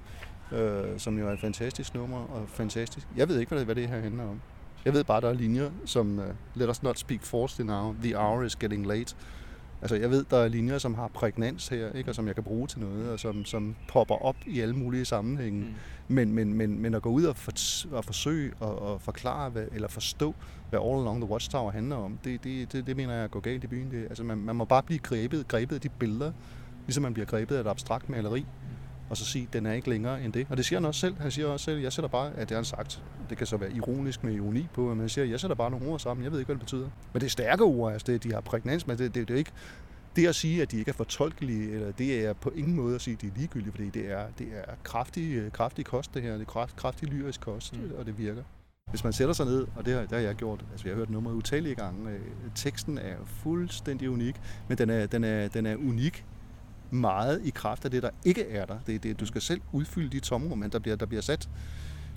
øh, 0.53 0.99
som 0.99 1.19
jo 1.19 1.29
er 1.29 1.33
et 1.33 1.41
fantastisk 1.41 1.95
nummer, 1.95 2.19
og 2.19 2.49
fantastisk. 2.49 3.07
Jeg 3.17 3.29
ved 3.29 3.39
ikke, 3.39 3.49
hvad 3.49 3.59
det, 3.59 3.67
hvad 3.67 3.75
det 3.75 3.89
her 3.89 4.01
handler 4.01 4.25
om. 4.25 4.41
Jeg 4.85 4.93
ved 4.93 5.05
bare, 5.05 5.21
der 5.21 5.29
er 5.29 5.33
linjer 5.33 5.71
som 5.85 6.19
uh, 6.19 6.25
Let 6.55 6.71
us 6.71 6.83
not 6.83 6.99
speak 6.99 7.23
falsely 7.23 7.67
now, 7.67 7.95
The 8.03 8.19
hour 8.19 8.43
is 8.43 8.57
getting 8.57 8.87
late. 8.87 9.17
Altså, 9.83 9.97
jeg 9.97 10.11
ved, 10.11 10.25
der 10.31 10.37
er 10.37 10.49
linjer, 10.49 10.79
som 10.79 10.95
har 10.95 11.09
prægnans 11.09 11.69
her, 11.69 11.93
ikke? 11.93 12.11
og 12.11 12.15
som 12.15 12.27
jeg 12.27 12.35
kan 12.35 12.45
bruge 12.45 12.67
til 12.67 12.81
noget, 12.81 13.11
og 13.11 13.21
som, 13.21 13.45
som 13.45 13.77
popper 13.89 14.15
op 14.15 14.37
i 14.47 14.61
alle 14.61 14.77
mulige 14.77 15.05
sammenhænge. 15.05 15.61
Mm. 15.61 15.75
Men, 16.09 16.33
men, 16.33 16.55
men, 16.55 16.79
men 16.79 16.95
at 16.95 17.03
gå 17.03 17.11
ud 17.11 17.25
og, 17.25 17.37
for, 17.37 17.53
og 17.93 18.05
forsøge 18.05 18.53
at 18.61 18.67
og 18.67 19.01
forklare, 19.01 19.51
hvad, 19.51 19.67
eller 19.73 19.89
forstå, 19.89 20.35
hvad 20.71 20.81
All 20.81 21.01
Along 21.01 21.21
the 21.21 21.31
Watchtower 21.31 21.71
handler 21.71 21.97
om, 21.97 22.19
det, 22.25 22.45
det, 22.45 22.73
det, 22.73 22.87
det 22.87 22.97
mener 22.97 23.15
jeg 23.15 23.31
går 23.31 23.41
galt 23.41 23.65
i 23.65 23.67
byen. 23.67 23.91
Det, 23.91 24.03
altså, 24.05 24.25
man, 24.25 24.39
man 24.39 24.57
må 24.57 24.65
bare 24.65 24.83
blive 24.83 24.99
grebet, 24.99 25.49
grebet 25.49 25.75
af 25.75 25.81
de 25.81 25.89
billeder, 25.89 26.33
ligesom 26.87 27.03
man 27.03 27.15
bliver 27.15 27.27
grebet 27.27 27.57
af 27.57 27.61
et 27.61 27.67
abstrakt 27.67 28.09
maleri, 28.09 28.47
og 29.11 29.17
så 29.17 29.25
sige, 29.25 29.47
at 29.47 29.53
den 29.53 29.67
er 29.67 29.73
ikke 29.73 29.91
længere 29.91 30.23
end 30.23 30.33
det. 30.33 30.47
Og 30.51 30.57
det 30.57 30.65
siger 30.65 30.81
han 30.81 30.87
også 30.87 31.01
selv. 31.01 31.21
Han 31.21 31.31
siger 31.31 31.47
også 31.47 31.65
selv, 31.65 31.81
jeg 31.81 31.93
sætter 31.93 32.09
bare, 32.09 32.33
at 32.33 32.41
det 32.41 32.51
har 32.51 32.57
han 32.57 32.65
sagt. 32.65 33.03
Det 33.31 33.39
kan 33.39 33.47
så 33.47 33.57
være 33.57 33.73
ironisk 33.73 34.25
med 34.25 34.35
ironi 34.35 34.67
på, 34.75 34.81
men 34.89 35.01
han 35.01 35.09
siger, 35.09 35.25
jeg 35.25 35.41
sætter 35.41 35.55
bare 35.55 35.71
nogle 35.71 35.89
ord 35.89 35.99
sammen. 35.99 36.25
Jeg 36.25 36.33
ved 36.33 36.39
ikke, 36.39 36.47
hvad 36.47 36.55
det 36.55 36.61
betyder. 36.61 36.89
Men 37.13 37.21
det 37.21 37.27
er 37.27 37.31
stærke 37.31 37.63
ord, 37.63 37.93
altså 37.93 38.13
det, 38.13 38.23
de 38.23 38.33
har 38.33 38.41
prægnans, 38.41 38.87
men 38.87 38.99
det, 38.99 39.15
det, 39.15 39.29
det 39.29 39.35
er 39.35 39.39
ikke, 39.39 39.53
det 40.17 40.27
at 40.27 40.35
sige, 40.35 40.63
at 40.63 40.71
de 40.71 40.79
ikke 40.79 40.89
er 40.89 40.95
fortolkelige, 40.95 41.73
eller 41.73 41.93
det 41.93 42.27
er 42.27 42.33
på 42.33 42.51
ingen 42.51 42.77
måde 42.77 42.95
at 42.95 43.01
sige, 43.01 43.15
at 43.15 43.21
de 43.21 43.27
er 43.27 43.31
ligegyldige, 43.37 43.73
fordi 43.73 43.91
det 43.91 44.11
er, 44.11 44.27
det 44.39 44.49
er 44.55 44.75
kraftig, 44.85 45.53
kraftig 45.53 45.85
kost, 45.85 46.15
det 46.15 46.23
her. 46.23 46.33
Det 46.33 46.41
er 46.41 46.45
kraft, 46.45 46.77
kraftig 46.77 47.09
lyrisk 47.09 47.41
kost, 47.41 47.77
mm. 47.77 47.93
og 47.99 48.07
det 48.07 48.19
virker. 48.19 48.43
Hvis 48.91 49.05
man 49.05 49.13
sætter 49.13 49.35
sig 49.35 49.47
ned, 49.47 49.67
og 49.77 49.87
det 49.87 49.95
har, 49.95 50.01
det 50.01 50.13
har 50.13 50.19
jeg 50.19 50.35
gjort, 50.35 50.65
altså 50.71 50.89
jeg 50.89 50.95
har 50.95 50.99
hørt 50.99 51.11
nummeret 51.11 51.35
utallige 51.35 51.75
gange, 51.75 52.11
øh, 52.11 52.21
teksten 52.55 52.99
er 52.99 53.17
fuldstændig 53.27 54.11
unik, 54.11 54.35
men 54.69 54.79
den 54.79 54.91
er, 54.91 55.07
den 55.07 55.25
er, 55.25 55.49
den 55.49 55.67
er 55.67 55.77
unik 55.77 56.25
meget 56.91 57.41
i 57.45 57.51
kraft 57.51 57.85
af 57.85 57.91
det, 57.91 58.03
der 58.03 58.11
ikke 58.25 58.49
er 58.49 58.67
der. 58.67 58.79
Det, 58.87 59.03
det, 59.03 59.21
du 59.21 59.27
skal 59.27 59.41
selv 59.41 59.61
udfylde 59.73 60.11
de 60.11 60.21
tomrum, 60.21 60.71
der 60.71 60.79
bliver, 60.79 60.97
der 60.97 61.07
bliver 61.07 61.23
sat 61.23 61.49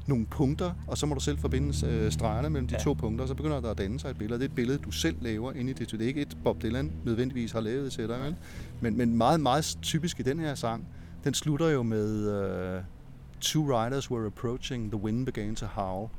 nogle 0.08 0.26
punkter, 0.26 0.72
og 0.88 0.98
så 0.98 1.06
må 1.06 1.16
du 1.16 1.20
selv 1.20 1.38
forbinde 1.38 1.88
øh, 1.88 2.12
stregerne 2.12 2.50
mellem 2.50 2.68
de 2.68 2.76
ja. 2.76 2.84
to 2.84 2.94
punkter, 2.94 3.22
og 3.22 3.28
så 3.28 3.36
begynder 3.36 3.62
der 3.62 3.72
at 3.72 3.78
danne 3.78 4.00
sig 4.00 4.10
et 4.10 4.18
billede. 4.18 4.40
Det 4.40 4.46
er 4.46 4.50
et 4.50 4.56
billede, 4.56 4.78
du 4.78 4.92
selv 4.92 5.16
laver 5.22 5.54
ind 5.54 5.70
i 5.70 5.74
det. 5.74 5.92
Det 5.92 6.02
er 6.02 6.08
ikke 6.08 6.22
et 6.22 6.38
Bob 6.44 6.62
Dylan 6.62 6.92
nødvendigvis 7.06 7.52
har 7.52 7.62
lavet 7.62 7.92
til 7.92 8.08
dig, 8.08 8.36
men, 8.82 8.98
men 8.98 9.18
meget, 9.18 9.40
meget 9.40 9.78
typisk 9.82 10.20
i 10.20 10.24
den 10.24 10.40
her 10.40 10.56
sang, 10.56 10.88
den 11.24 11.34
slutter 11.34 11.70
jo 11.70 11.84
med 11.84 12.78
uh, 12.78 12.84
Two 13.42 13.64
riders 13.64 14.12
were 14.12 14.26
approaching, 14.26 14.92
the 14.92 15.02
wind 15.02 15.26
began 15.26 15.56
to 15.56 15.66
howl 15.66 16.10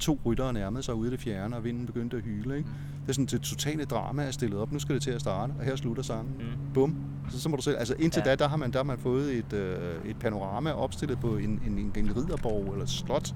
to 0.00 0.20
ryttere 0.26 0.52
nærmede 0.52 0.82
sig 0.82 0.94
ude 0.94 1.08
i 1.08 1.10
det 1.10 1.20
fjerne, 1.20 1.56
og 1.56 1.64
vinden 1.64 1.86
begyndte 1.86 2.16
at 2.16 2.22
hyle. 2.22 2.56
Ikke? 2.56 2.68
Det 3.02 3.08
er 3.08 3.12
sådan, 3.12 3.26
det 3.26 3.40
totale 3.40 3.84
drama 3.84 4.22
er 4.22 4.30
stillet 4.30 4.58
op. 4.58 4.72
Nu 4.72 4.78
skal 4.78 4.94
det 4.94 5.02
til 5.02 5.10
at 5.10 5.20
starte, 5.20 5.52
og 5.58 5.64
her 5.64 5.76
slutter 5.76 6.02
sangen. 6.02 6.34
Mm. 6.38 6.72
Bum. 6.74 6.96
Så, 7.30 7.40
så 7.40 7.48
må 7.48 7.56
du 7.56 7.62
selv, 7.62 7.76
altså 7.78 7.94
indtil 7.98 8.22
ja. 8.26 8.30
da, 8.30 8.36
der 8.36 8.48
har 8.48 8.56
man, 8.56 8.72
der 8.72 8.78
har 8.78 8.84
man 8.84 8.98
fået 8.98 9.34
et, 9.34 9.52
øh, 9.52 10.10
et 10.10 10.16
panorama 10.16 10.72
opstillet 10.72 11.20
på 11.20 11.36
en, 11.36 11.62
en, 11.66 11.78
en, 11.78 11.92
en 11.96 12.16
ridderborg 12.16 12.72
eller 12.72 12.82
et 12.82 12.90
slot 12.90 13.34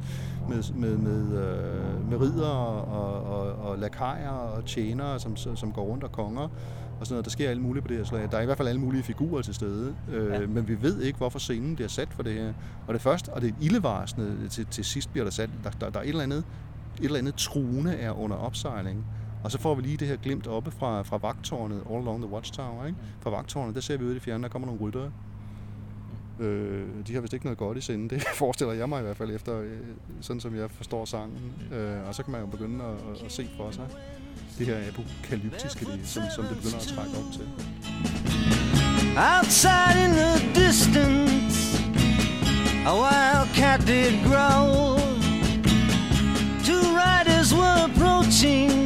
med, 0.49 0.63
med, 0.75 0.97
med, 0.97 1.23
øh, 1.23 2.11
med 2.11 2.21
ridder 2.21 2.49
og, 2.49 3.23
og, 3.23 3.53
og 3.53 3.79
lakajer 3.79 4.31
og 4.31 4.65
tjenere, 4.65 5.21
som, 5.21 5.37
som 5.37 5.73
går 5.73 5.83
rundt 5.83 6.05
og 6.05 6.13
konger 6.13 6.49
og 7.01 7.07
sådan 7.07 7.15
noget. 7.15 7.25
Der 7.25 7.31
sker 7.31 7.51
alt 7.51 7.63
muligt 7.63 7.85
på 7.85 7.89
det 7.89 7.97
her 7.97 8.05
slag. 8.05 8.29
Der 8.31 8.37
er 8.37 8.43
i 8.43 8.45
hvert 8.45 8.57
fald 8.57 8.69
alle 8.69 8.81
mulige 8.81 9.03
figurer 9.03 9.43
til 9.43 9.55
stede, 9.55 9.95
øh, 10.13 10.33
ja. 10.33 10.47
men 10.47 10.69
vi 10.69 10.83
ved 10.83 11.03
ikke, 11.03 11.17
hvorfor 11.17 11.39
scenen 11.39 11.75
bliver 11.75 11.89
sat 11.89 12.09
for 12.11 12.23
det 12.23 12.33
her. 12.33 12.53
Og 12.87 12.95
det 12.95 13.03
første, 13.03 13.33
og 13.33 13.43
det 13.43 13.55
ildevarsende 13.61 14.49
til, 14.49 14.67
til 14.67 14.85
sidst 14.85 15.11
bliver 15.11 15.25
der 15.25 15.31
sat, 15.31 15.51
der, 15.65 15.71
der, 15.71 15.91
der 15.91 15.99
er 15.99 16.03
et 16.03 16.09
eller 16.09 16.23
andet, 16.23 16.45
et 16.99 17.05
eller 17.05 17.19
andet 17.19 17.35
truende 17.35 17.95
er 17.95 18.11
under 18.11 18.37
opsejling. 18.37 19.05
Og 19.45 19.51
så 19.51 19.59
får 19.59 19.75
vi 19.75 19.83
lige 19.83 19.97
det 19.97 20.09
her 20.09 20.17
glimt 20.17 20.47
oppe 20.47 20.71
fra, 20.71 21.03
fra 21.03 21.17
vagtårnet, 21.17 21.83
all 21.91 22.03
along 22.03 22.23
the 22.23 22.33
watchtower. 22.33 22.87
Ikke? 22.87 22.99
Fra 23.21 23.31
vagtårnet, 23.31 23.75
der 23.75 23.81
ser 23.81 23.97
vi 23.97 24.05
ude 24.05 24.13
i 24.13 24.15
det 24.15 24.23
fjerne, 24.23 24.43
der 24.43 24.49
kommer 24.49 24.67
nogle 24.67 24.81
ryttere. 24.81 25.13
Øh, 26.41 26.87
de 27.07 27.15
har 27.15 27.21
vist 27.21 27.33
ikke 27.33 27.47
noget 27.47 27.59
godt 27.59 27.79
i 27.79 27.81
sinde, 27.81 28.09
det 28.15 28.23
forestiller 28.35 28.75
jeg 28.75 28.89
mig 28.89 29.01
i 29.01 29.03
hvert 29.03 29.17
fald 29.17 29.31
efter, 29.31 29.61
øh, 29.61 29.79
sådan 30.21 30.41
som 30.41 30.57
jeg 30.57 30.71
forstår 30.71 31.05
sangen. 31.05 31.53
Øh, 31.73 32.09
og 32.09 32.15
så 32.15 32.23
kan 32.23 32.33
man 32.33 32.41
jo 32.41 32.47
begynde 32.47 32.85
at, 32.85 32.91
at, 32.91 33.23
at 33.25 33.33
se 33.33 33.49
for 33.57 33.71
sig 33.71 33.87
det 34.59 34.67
her 34.67 34.77
apokalyptiske, 34.89 35.87
som, 36.05 36.23
som 36.35 36.45
det 36.45 36.57
begynder 36.57 36.77
at 36.77 36.83
trække 36.83 37.17
op 37.19 37.33
til. 37.33 37.49
Outside 39.17 39.97
in 40.05 40.11
the 40.11 40.35
distance 40.55 41.79
A 42.87 42.93
wild 42.93 43.49
cat 43.55 43.81
did 43.87 44.13
growl 44.25 44.99
Two 46.65 46.85
riders 46.97 47.55
were 47.55 47.85
approaching 47.85 48.84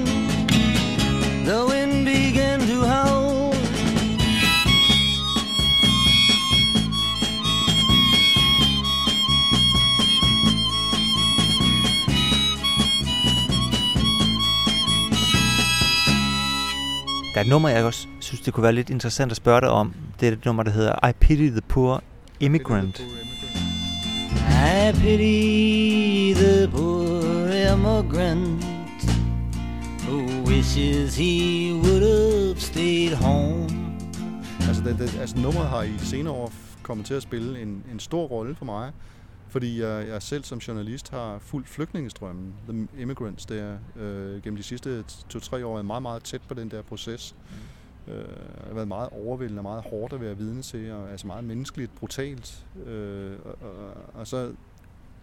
Der 17.39 17.43
er 17.43 17.47
et 17.47 17.51
nummer, 17.51 17.69
jeg 17.69 17.85
også 17.85 18.07
synes, 18.21 18.41
det 18.41 18.55
kunne 18.55 18.63
være 18.63 18.73
lidt 18.73 18.91
interessant 18.91 19.31
at 19.33 19.37
spørge 19.37 19.61
dig 19.61 19.69
om. 19.69 19.95
Det 20.21 20.29
er 20.29 20.33
et 20.33 20.45
nummer, 20.45 20.63
der 20.63 20.71
hedder 20.71 21.09
I 21.09 21.13
Pity 21.13 21.49
the 21.51 21.61
Poor 21.61 22.03
Immigrant. 22.41 23.01
I 23.01 24.93
pity 24.93 26.35
the 26.35 26.69
poor 26.69 27.49
immigrant 27.73 28.65
who 30.09 30.45
wishes 30.47 31.17
he 31.17 31.73
would 31.75 32.03
have 32.03 32.61
stayed 32.61 33.15
home. 33.15 33.69
Altså, 34.69 34.83
det, 34.85 34.99
det, 34.99 35.21
altså 35.21 35.39
nummeret 35.39 35.69
har 35.69 35.83
i 35.83 35.99
senere 35.99 36.35
år 36.35 36.53
kommet 36.83 37.07
til 37.07 37.15
at 37.15 37.23
spille 37.23 37.63
en, 37.63 37.83
en 37.93 38.01
stor 38.01 38.27
rolle 38.27 38.55
for 38.55 38.65
mig 38.65 38.91
fordi 39.49 39.81
jeg, 39.81 40.09
jeg 40.09 40.23
selv 40.23 40.45
som 40.45 40.59
journalist 40.59 41.11
har 41.11 41.39
fulgt 41.39 41.69
flygtningestrømmen, 41.69 42.55
The 42.69 42.89
Immigrants, 43.03 43.47
der 43.47 43.79
øh, 43.97 44.43
gennem 44.43 44.57
de 44.57 44.63
sidste 44.63 45.05
to-tre 45.29 45.67
år 45.67 45.79
er 45.79 45.83
meget, 45.83 46.03
meget 46.03 46.23
tæt 46.23 46.41
på 46.49 46.55
den 46.55 46.71
der 46.71 46.83
proces. 46.83 47.35
Mm. 47.51 48.13
Øh, 48.13 48.29
har 48.67 48.75
været 48.75 48.89
meget 48.89 49.09
overvældende 49.13 49.61
og 49.61 49.63
meget 49.63 49.83
hårdt 49.91 50.13
at 50.13 50.21
være 50.21 50.37
vidne 50.37 50.63
til, 50.63 50.93
og 50.93 51.11
altså 51.11 51.27
meget 51.27 51.45
menneskeligt, 51.45 51.95
brutalt. 51.95 52.67
Øh, 52.87 53.33
og, 53.45 53.59
og, 53.61 53.97
og 54.15 54.27
så 54.27 54.53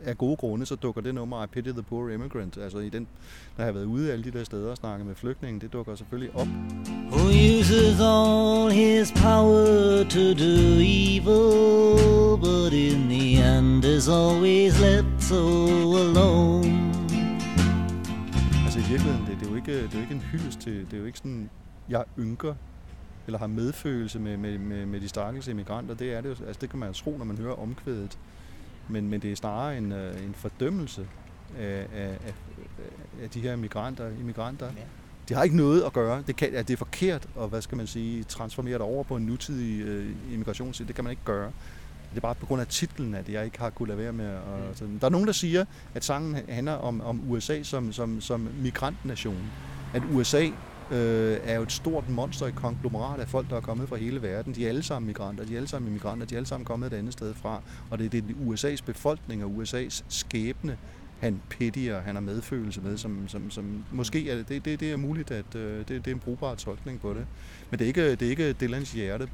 af 0.03 0.17
gode 0.17 0.35
grunde, 0.35 0.65
så 0.65 0.75
dukker 0.75 1.01
det 1.01 1.15
nummer 1.15 1.43
I 1.43 1.47
Pity 1.47 1.69
the 1.69 1.83
Poor 1.83 2.09
Immigrant, 2.09 2.57
altså 2.57 2.79
i 2.79 2.89
den, 2.89 3.07
jeg 3.57 3.65
har 3.65 3.71
været 3.71 3.85
ude 3.85 4.11
alle 4.11 4.23
de 4.25 4.31
der 4.31 4.43
steder 4.43 4.71
og 4.71 4.77
snakket 4.77 5.07
med 5.07 5.15
flygtninge, 5.15 5.59
det 5.59 5.73
dukker 5.73 5.95
selvfølgelig 5.95 6.35
op. 6.35 6.47
Who 7.11 7.27
uses 7.59 7.99
all 7.99 8.71
his 8.71 9.11
power 9.11 10.03
to 10.03 10.33
do 10.43 10.55
evil, 10.79 12.37
but 12.39 12.73
in 12.73 13.09
the 13.09 13.57
end 13.57 13.85
is 13.85 14.09
always 14.09 14.79
left 14.81 15.23
so 15.23 15.43
alone. 16.05 16.91
Altså 18.63 18.79
i 18.79 18.85
virkeligheden, 18.89 19.25
det, 19.27 19.37
det, 19.39 19.45
er 19.45 19.49
jo 19.49 19.55
ikke, 19.55 19.83
det 19.83 19.93
er 19.93 19.97
jo 19.97 20.01
ikke 20.01 20.13
en 20.13 20.25
hyldest 20.31 20.59
til, 20.59 20.85
det 20.85 20.93
er 20.93 20.97
jo 20.97 21.05
ikke 21.05 21.17
sådan, 21.17 21.49
jeg 21.89 22.03
ynker 22.19 22.53
eller 23.27 23.39
har 23.39 23.47
medfølelse 23.47 24.19
med, 24.19 24.37
med, 24.37 24.57
med, 24.57 24.85
med 24.85 25.01
de 25.01 25.09
stakkels 25.09 25.47
immigranter, 25.47 25.95
det 25.95 26.13
er 26.13 26.21
det 26.21 26.29
jo, 26.29 26.45
altså 26.45 26.61
det 26.61 26.69
kan 26.69 26.79
man 26.79 26.89
jo 26.89 26.93
tro, 26.93 27.17
når 27.17 27.25
man 27.25 27.37
hører 27.37 27.53
omkvædet. 27.53 28.17
Men, 28.89 29.09
men 29.09 29.21
det 29.21 29.31
er 29.31 29.35
snarere 29.35 29.77
en, 29.77 29.91
øh, 29.91 30.23
en 30.23 30.33
fordømmelse 30.33 31.07
af, 31.59 31.87
af, 31.95 32.09
af, 32.09 32.33
af 33.23 33.29
de 33.29 33.41
her 33.41 33.55
migranter, 33.55 34.09
immigranter. 34.19 34.65
Ja. 34.65 34.81
Det 35.29 35.37
har 35.37 35.43
ikke 35.43 35.57
noget 35.57 35.83
at 35.83 35.93
gøre. 35.93 36.23
Det, 36.27 36.35
kan, 36.35 36.55
at 36.55 36.67
det 36.67 36.73
er 36.73 36.77
forkert 36.77 37.27
at 37.39 37.49
hvad 37.49 37.61
skal 37.61 37.77
man 37.77 37.87
sige, 37.87 38.23
transformere 38.23 38.73
det 38.73 38.81
over 38.81 39.03
på 39.03 39.15
en 39.15 39.25
nutidig 39.25 39.81
øh, 39.81 40.15
immigration. 40.31 40.71
Det 40.71 40.95
kan 40.95 41.03
man 41.03 41.11
ikke 41.11 41.23
gøre. 41.25 41.51
Det 42.09 42.17
er 42.17 42.21
bare 42.21 42.35
på 42.35 42.45
grund 42.45 42.61
af 42.61 42.67
titlen, 42.67 43.15
at 43.15 43.29
jeg 43.29 43.45
ikke 43.45 43.59
har 43.59 43.69
kunnet 43.69 43.87
lade 43.87 43.99
være 43.99 44.13
med. 44.13 44.25
At, 44.25 44.67
mm. 44.67 44.75
sådan. 44.75 44.97
Der 44.99 45.05
er 45.05 45.11
nogen, 45.11 45.27
der 45.27 45.33
siger, 45.33 45.65
at 45.93 46.03
sangen 46.03 46.37
handler 46.49 46.73
om, 46.73 47.01
om 47.01 47.31
USA 47.31 47.63
som, 47.63 47.93
som, 47.93 48.21
som 48.21 48.49
migrantnation. 48.61 49.51
At 49.93 50.03
USA 50.11 50.49
øh, 50.91 51.37
er 51.43 51.55
jo 51.55 51.61
et 51.61 51.71
stort 51.71 52.09
monster 52.09 52.47
i 52.47 52.51
konglomerat 52.51 53.19
af 53.19 53.27
folk, 53.27 53.49
der 53.49 53.55
er 53.55 53.61
kommet 53.61 53.89
fra 53.89 53.95
hele 53.95 54.21
verden. 54.21 54.55
De 54.55 54.65
er 54.65 54.69
alle 54.69 54.83
sammen 54.83 55.07
migranter, 55.07 55.45
de 55.45 55.53
er 55.53 55.57
alle 55.57 55.67
sammen 55.67 55.87
immigranter, 55.87 56.27
de 56.27 56.35
er 56.35 56.37
alle 56.37 56.47
sammen 56.47 56.65
kommet 56.65 56.93
et 56.93 56.97
andet 56.97 57.13
sted 57.13 57.33
fra. 57.33 57.61
Og 57.89 57.99
det 57.99 58.05
er 58.05 58.09
det 58.09 58.23
USA's 58.23 58.85
befolkning 58.85 59.43
og 59.43 59.51
USA's 59.57 60.03
skæbne, 60.09 60.77
han 61.19 61.41
pittier, 61.49 62.01
han 62.01 62.15
har 62.15 62.21
medfølelse 62.21 62.81
med, 62.81 62.97
som, 62.97 63.27
som, 63.27 63.51
som 63.51 63.83
måske 63.91 64.29
er 64.29 64.35
det, 64.35 64.65
det, 64.65 64.79
det 64.79 64.91
er 64.91 64.97
muligt, 64.97 65.31
at 65.31 65.55
øh, 65.55 65.77
det, 65.77 65.89
det 65.89 66.07
er 66.07 66.11
en 66.11 66.19
brugbar 66.19 66.55
tolkning 66.55 67.01
på 67.01 67.13
det. 67.13 67.25
Men 67.69 67.79
det 67.79 67.85
er 67.85 67.87
ikke, 67.87 68.11
det 68.11 68.21
er 68.21 68.29
ikke 68.29 68.53
Dylans 68.53 68.91
hjerte 68.91 69.27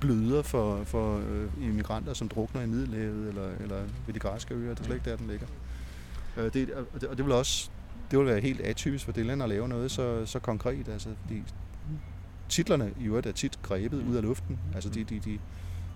bløder 0.00 0.42
for, 0.42 0.84
for 0.84 1.18
øh, 1.18 1.68
immigranter, 1.68 2.14
som 2.14 2.28
drukner 2.28 2.62
i 2.62 2.66
Middelhavet 2.66 3.28
eller, 3.28 3.48
eller 3.60 3.82
ved 4.06 4.14
de 4.14 4.18
græske 4.18 4.54
øer. 4.54 4.70
Det 4.70 4.80
er 4.80 4.84
slet 4.84 4.96
ikke 4.96 5.10
der, 5.10 5.16
den 5.16 5.26
ligger. 5.26 5.46
Øh, 6.36 6.52
det, 6.54 6.70
og, 6.70 7.00
det, 7.00 7.08
og 7.08 7.16
det 7.16 7.24
vil 7.24 7.34
også 7.34 7.70
det 8.10 8.18
vil 8.18 8.26
være 8.26 8.40
helt 8.40 8.60
atypisk 8.60 9.04
for 9.04 9.12
Dylan 9.12 9.42
at 9.42 9.48
lave 9.48 9.68
noget 9.68 9.90
så, 9.90 10.26
så 10.26 10.38
konkret. 10.38 10.88
Altså, 10.88 11.08
fordi 11.22 11.42
titlerne 12.48 12.92
i 13.00 13.04
øvrigt 13.04 13.26
er 13.26 13.32
tit 13.32 13.62
grebet 13.62 14.02
ud 14.10 14.16
af 14.16 14.22
luften. 14.22 14.58
Altså 14.74 14.90
de, 14.90 15.04
de, 15.04 15.14
de, 15.14 15.38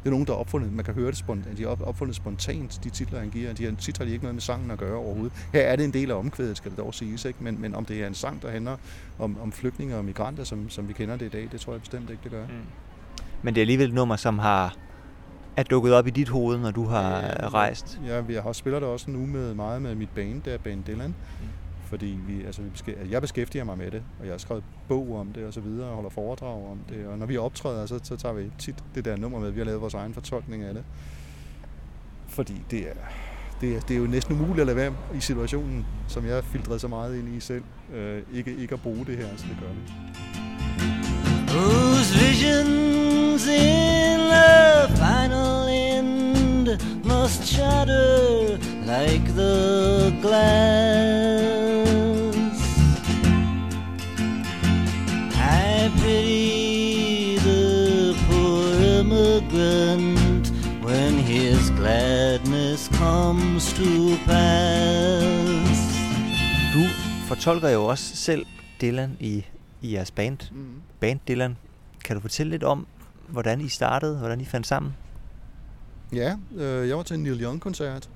det 0.05 0.11
er 0.11 0.11
nogen, 0.11 0.27
der 0.27 0.33
er 0.33 0.37
opfundet, 0.37 0.73
man 0.73 0.85
kan 0.85 0.95
høre 0.95 1.07
det 1.07 1.17
spontant, 1.17 1.59
de 1.59 1.63
er 1.63 1.69
opfundet 1.69 2.17
spontant, 2.17 2.81
de 2.85 2.91
titler, 2.91 3.19
han 3.21 3.31
giver. 3.31 3.53
De 3.53 3.77
titler 3.77 4.05
har 4.05 4.09
de 4.09 4.13
ikke 4.13 4.25
noget 4.25 4.35
med 4.35 4.43
sangen 4.43 4.71
at 4.71 4.79
gøre 4.79 4.97
overhovedet. 4.97 5.33
Her 5.53 5.61
er 5.61 5.77
det 5.77 5.85
en 5.85 5.93
del 5.93 6.11
af 6.11 6.15
omkvædet, 6.15 6.57
skal 6.57 6.71
det 6.71 6.79
dog 6.79 6.95
siges, 6.95 7.25
ikke? 7.25 7.45
Men, 7.45 7.61
men 7.61 7.75
om 7.75 7.85
det 7.85 8.03
er 8.03 8.07
en 8.07 8.15
sang, 8.15 8.43
der 8.43 8.51
handler 8.51 8.77
om, 9.19 9.41
om 9.41 9.53
flygtninge 9.53 9.97
og 9.97 10.05
migranter, 10.05 10.45
som, 10.45 10.71
som 10.71 10.89
vi 10.89 10.93
kender 10.93 11.17
det 11.17 11.27
i 11.27 11.29
dag, 11.29 11.49
det 11.53 11.61
tror 11.61 11.73
jeg 11.73 11.81
bestemt 11.81 12.11
ikke, 12.11 12.21
det 12.25 12.31
gør. 12.31 12.47
Mm. 12.47 12.53
Men 13.43 13.55
det 13.55 13.61
er 13.61 13.63
alligevel 13.63 13.89
et 13.89 13.95
nummer, 13.95 14.17
som 14.17 14.39
har 14.39 14.77
er 15.57 15.63
dukket 15.63 15.95
op 15.95 16.07
i 16.07 16.11
dit 16.11 16.29
hoved, 16.29 16.59
når 16.59 16.71
du 16.71 16.85
har 16.85 17.21
ja, 17.21 17.49
rejst? 17.49 18.01
Ja, 18.07 18.21
vi 18.21 18.35
har 18.35 18.53
spiller 18.53 18.81
det 18.81 18.89
også 18.89 19.11
nu 19.11 19.27
med 19.27 19.55
meget 19.55 19.83
med 19.83 19.95
mit 19.95 20.11
band, 20.15 20.43
der 20.43 20.59
Band 20.59 20.85
Dylan. 20.85 21.09
Mm. 21.09 21.49
Fordi 21.95 22.19
vi, 22.27 22.45
altså, 22.45 22.63
vi 22.63 22.69
beskæ- 22.69 22.99
altså, 22.99 23.11
jeg 23.11 23.21
beskæftiger 23.23 23.65
mig 23.65 23.79
med 23.79 23.91
det, 23.91 24.03
og 24.21 24.25
jeg 24.27 24.33
har 24.33 24.39
skrevet 24.39 24.65
bog 24.89 25.17
om 25.21 25.33
det 25.33 25.45
og 25.45 25.53
så 25.53 25.61
videre, 25.61 25.89
og 25.89 25.95
holder 25.95 26.11
foredrag 26.11 26.71
om 26.71 26.79
det. 26.89 27.07
Og 27.07 27.19
når 27.19 27.27
vi 27.27 27.37
optræder, 27.37 27.87
så, 27.87 28.01
så 28.03 28.17
tager 28.17 28.33
vi 28.33 28.51
tit 28.59 28.75
det 28.95 29.05
der 29.05 29.17
nummer 29.17 29.39
med, 29.41 29.51
vi 29.51 29.61
har 29.61 29.65
lavet 29.65 29.81
vores 29.81 29.95
egen 29.95 30.15
fortolkning 30.15 30.63
af 30.63 30.75
det. 30.75 30.85
Fordi 32.29 32.63
det 32.71 32.79
er, 32.81 32.95
det 33.61 33.77
er, 33.77 33.81
det 33.81 33.95
er 33.97 33.99
jo 34.01 34.07
næsten 34.07 34.35
umuligt 34.35 34.61
at 34.61 34.67
lade 34.67 34.77
være 34.77 34.93
i 35.17 35.21
situationen, 35.21 35.87
som 36.09 36.27
jeg 36.27 36.35
har 36.35 36.43
filtreret 36.43 36.81
så 36.81 36.89
meget 36.89 37.19
ind 37.19 37.37
i 37.37 37.41
selv. 37.41 37.63
Øh, 37.95 38.23
ikke, 38.33 38.57
ikke 38.57 38.75
at 38.75 38.81
bruge 38.83 39.07
det 39.07 39.17
her, 39.17 39.27
så 39.37 39.45
det 39.49 39.57
gør 39.61 39.69
vi. 39.69 39.93
Whose 41.57 42.13
visions 42.27 43.47
in 43.47 44.19
the 44.35 44.89
final 45.03 45.69
end 45.69 46.69
must 47.05 47.45
shatter 47.45 48.59
like 48.87 49.27
the 49.33 50.21
glass 50.23 51.34
comes 63.35 63.73
to 63.73 64.25
pass. 64.27 65.81
Du 66.75 66.83
fortolker 67.29 67.69
jo 67.69 67.85
også 67.85 68.17
selv 68.17 68.47
Dylan 68.81 69.17
i, 69.21 69.45
i 69.83 69.95
jeres 69.95 70.11
band, 70.11 70.39
mm. 70.53 70.83
band 71.01 71.21
Dylan. 71.29 71.57
Kan 72.05 72.17
du 72.17 72.21
fortælle 72.21 72.51
lidt 72.51 72.63
om, 72.63 72.87
hvordan 73.29 73.61
I 73.61 73.69
startede, 73.69 74.19
hvordan 74.19 74.41
I 74.41 74.45
fandt 74.45 74.67
sammen? 74.67 74.97
Ja, 76.13 76.37
øh, 76.57 76.89
jeg 76.89 76.97
var 76.97 77.03
til 77.03 77.17
en 77.17 77.23
Neil 77.23 77.43
Young-koncert. 77.43 78.09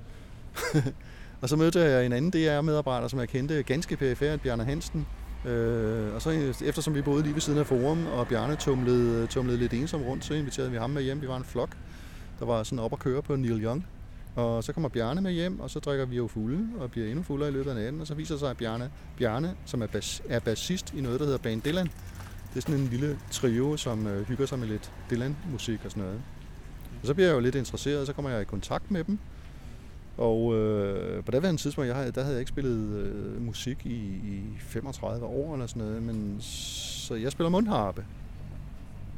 og 1.41 1.49
så 1.49 1.55
mødte 1.55 1.79
jeg 1.79 2.05
en 2.05 2.13
anden 2.13 2.31
DR-medarbejder, 2.31 3.07
som 3.07 3.19
jeg 3.19 3.29
kendte 3.29 3.63
ganske 3.63 3.97
perifært, 3.97 4.41
Bjarne 4.41 4.63
Hansen, 4.63 5.05
Øh, 5.45 6.15
og 6.15 6.21
så 6.21 6.53
eftersom 6.65 6.95
vi 6.95 7.01
boede 7.01 7.23
lige 7.23 7.33
ved 7.33 7.41
siden 7.41 7.59
af 7.59 7.65
Forum, 7.65 8.05
og 8.05 8.27
Bjarne 8.27 8.55
tumlede, 8.55 9.27
tumlede 9.27 9.57
lidt 9.57 9.73
ensom 9.73 10.01
rundt, 10.01 10.25
så 10.25 10.33
inviterede 10.33 10.71
vi 10.71 10.77
ham 10.77 10.89
med 10.89 11.01
hjem. 11.01 11.21
Vi 11.21 11.27
var 11.27 11.37
en 11.37 11.43
flok, 11.43 11.69
der 12.39 12.45
var 12.45 12.63
sådan 12.63 12.79
op 12.79 12.93
at 12.93 12.99
køre 12.99 13.21
på 13.21 13.35
Neil 13.35 13.63
Young. 13.63 13.85
Og 14.35 14.63
så 14.63 14.73
kommer 14.73 14.89
Bjarne 14.89 15.21
med 15.21 15.31
hjem, 15.31 15.59
og 15.59 15.69
så 15.69 15.79
drikker 15.79 16.05
vi 16.05 16.15
jo 16.15 16.27
fulde, 16.27 16.67
og 16.79 16.91
bliver 16.91 17.07
endnu 17.07 17.23
fuldere 17.23 17.49
i 17.49 17.51
løbet 17.51 17.69
af 17.69 17.75
natten. 17.75 18.01
Og 18.01 18.07
så 18.07 18.13
viser 18.13 18.37
sig, 18.37 18.49
at 18.49 18.57
Bjarne, 18.57 18.91
Bjarne 19.17 19.55
som 19.65 19.81
er, 19.81 19.87
bas, 19.87 20.21
er 20.29 20.39
bassist 20.39 20.93
i 20.93 21.01
noget, 21.01 21.19
der 21.19 21.25
hedder 21.25 21.39
Band 21.39 21.61
Dylan. 21.61 21.85
Det 22.49 22.57
er 22.57 22.61
sådan 22.61 22.75
en 22.75 22.87
lille 22.87 23.19
trio, 23.31 23.77
som 23.77 24.07
øh, 24.07 24.27
hygger 24.27 24.45
sig 24.45 24.59
med 24.59 24.67
lidt 24.67 24.91
Dylan-musik 25.09 25.79
og 25.85 25.91
sådan 25.91 26.03
noget. 26.03 26.21
Og 27.01 27.07
så 27.07 27.13
bliver 27.13 27.27
jeg 27.27 27.35
jo 27.35 27.39
lidt 27.39 27.55
interesseret, 27.55 27.99
og 27.99 28.07
så 28.07 28.13
kommer 28.13 28.31
jeg 28.31 28.41
i 28.41 28.45
kontakt 28.45 28.91
med 28.91 29.03
dem. 29.03 29.19
Og 30.17 30.55
øh, 30.55 31.23
på 31.23 31.31
daværende 31.31 31.61
tidspunkt, 31.61 31.87
jeg 31.87 31.95
havde, 31.95 32.11
der 32.11 32.21
havde 32.21 32.33
jeg 32.33 32.39
ikke 32.39 32.49
spillet 32.49 32.97
øh, 32.97 33.41
musik 33.41 33.85
i, 33.85 33.99
i 34.05 34.43
35 34.59 35.25
år 35.25 35.53
eller 35.53 35.67
sådan 35.67 35.83
noget, 35.83 36.03
men 36.03 36.37
så 36.41 37.15
jeg 37.15 37.31
spiller 37.31 37.49
mundharpe. 37.49 38.05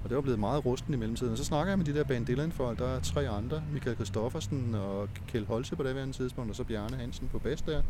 Og 0.03 0.09
det 0.09 0.15
var 0.15 0.21
blevet 0.21 0.39
meget 0.39 0.65
rusten 0.65 0.93
i 0.93 0.97
mellemtiden. 0.97 1.31
Og 1.31 1.37
så 1.37 1.45
snakker 1.45 1.71
jeg 1.71 1.77
med 1.77 1.85
de 1.85 1.93
der 1.93 2.03
band 2.03 2.25
Dylan 2.25 2.51
folk. 2.51 2.79
Der 2.79 2.87
er 2.87 2.99
tre 2.99 3.29
andre. 3.29 3.63
Michael 3.73 3.97
Kristoffersen 3.97 4.75
og 4.75 5.09
Kjell 5.27 5.47
Holse 5.47 5.75
på 5.75 5.83
daværende 5.83 6.13
tidspunkt, 6.13 6.49
og 6.49 6.55
så 6.55 6.63
Bjarne 6.63 6.97
Hansen 6.97 7.29
på 7.31 7.39
bas 7.39 7.61
der. 7.61 7.81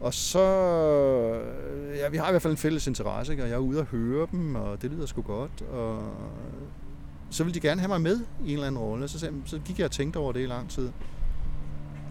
Og 0.00 0.14
så, 0.14 0.44
ja, 1.96 2.08
vi 2.08 2.16
har 2.16 2.28
i 2.28 2.30
hvert 2.30 2.42
fald 2.42 2.52
en 2.52 2.56
fælles 2.56 2.86
interesse, 2.86 3.32
ikke? 3.32 3.42
og 3.42 3.48
jeg 3.48 3.54
er 3.54 3.58
ude 3.58 3.78
og 3.78 3.86
høre 3.86 4.26
dem, 4.32 4.54
og 4.54 4.82
det 4.82 4.90
lyder 4.90 5.06
sgu 5.06 5.22
godt. 5.22 5.62
Og 5.62 6.02
så 7.30 7.44
ville 7.44 7.54
de 7.54 7.60
gerne 7.60 7.80
have 7.80 7.88
mig 7.88 8.00
med 8.00 8.20
i 8.44 8.48
en 8.48 8.52
eller 8.52 8.66
anden 8.66 8.80
rolle. 8.80 9.08
Så, 9.08 9.30
så 9.44 9.58
gik 9.64 9.78
jeg 9.78 9.84
og 9.84 9.90
tænkte 9.90 10.16
over 10.16 10.32
det 10.32 10.40
i 10.40 10.46
lang 10.46 10.70
tid. 10.70 10.90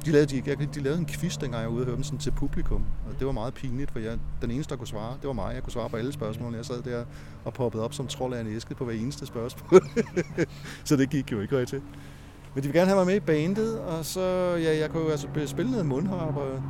De 0.06 0.12
lavede, 0.12 0.42
de, 0.42 0.66
de 0.76 0.80
lavede 0.80 1.00
en 1.00 1.06
quiz, 1.06 1.38
dengang 1.38 1.62
jeg 1.62 1.70
var 1.70 1.76
ude 1.76 1.82
og 1.82 1.86
hørte 1.86 1.96
dem 1.96 2.04
sådan 2.04 2.20
til 2.20 2.32
publikum. 2.32 2.86
Og 3.08 3.20
det 3.20 3.28
var 3.28 3.34
meget 3.34 3.54
pinligt, 3.54 3.92
for 3.92 4.00
jeg, 4.00 4.18
den 4.42 4.52
eneste, 4.52 4.72
der 4.72 4.78
kunne 4.78 4.88
svare, 4.88 5.14
det 5.22 5.28
var 5.28 5.34
mig. 5.34 5.54
Jeg 5.54 5.64
kunne 5.64 5.74
svare 5.74 5.90
på 5.90 5.98
alle 5.98 6.12
spørgsmålene. 6.12 6.58
Jeg 6.58 6.66
sad 6.66 6.82
der 6.82 7.06
og 7.46 7.54
poppede 7.54 7.84
op 7.84 7.94
som 7.94 8.08
trold 8.08 8.34
af 8.34 8.42
en 8.42 8.48
æske 8.48 8.76
på 8.76 8.86
hver 8.86 8.94
eneste 8.94 9.26
spørgsmål. 9.26 9.82
så 10.84 10.96
det 10.96 11.10
gik 11.10 11.32
jo 11.32 11.42
ikke 11.42 11.58
rigtigt. 11.58 11.84
Men 12.56 12.64
de 12.64 12.68
vil 12.68 12.76
gerne 12.76 12.88
have 12.88 12.98
mig 12.98 13.06
med 13.06 13.16
i 13.16 13.20
bandet, 13.20 13.80
og 13.80 14.06
så, 14.06 14.56
ja, 14.64 14.78
jeg 14.78 14.90
kunne 14.90 15.04
jo 15.04 15.10
altså 15.10 15.28
spille 15.46 15.72
noget 15.72 15.86
mundharp. 15.86 16.36
Og, 16.38 16.64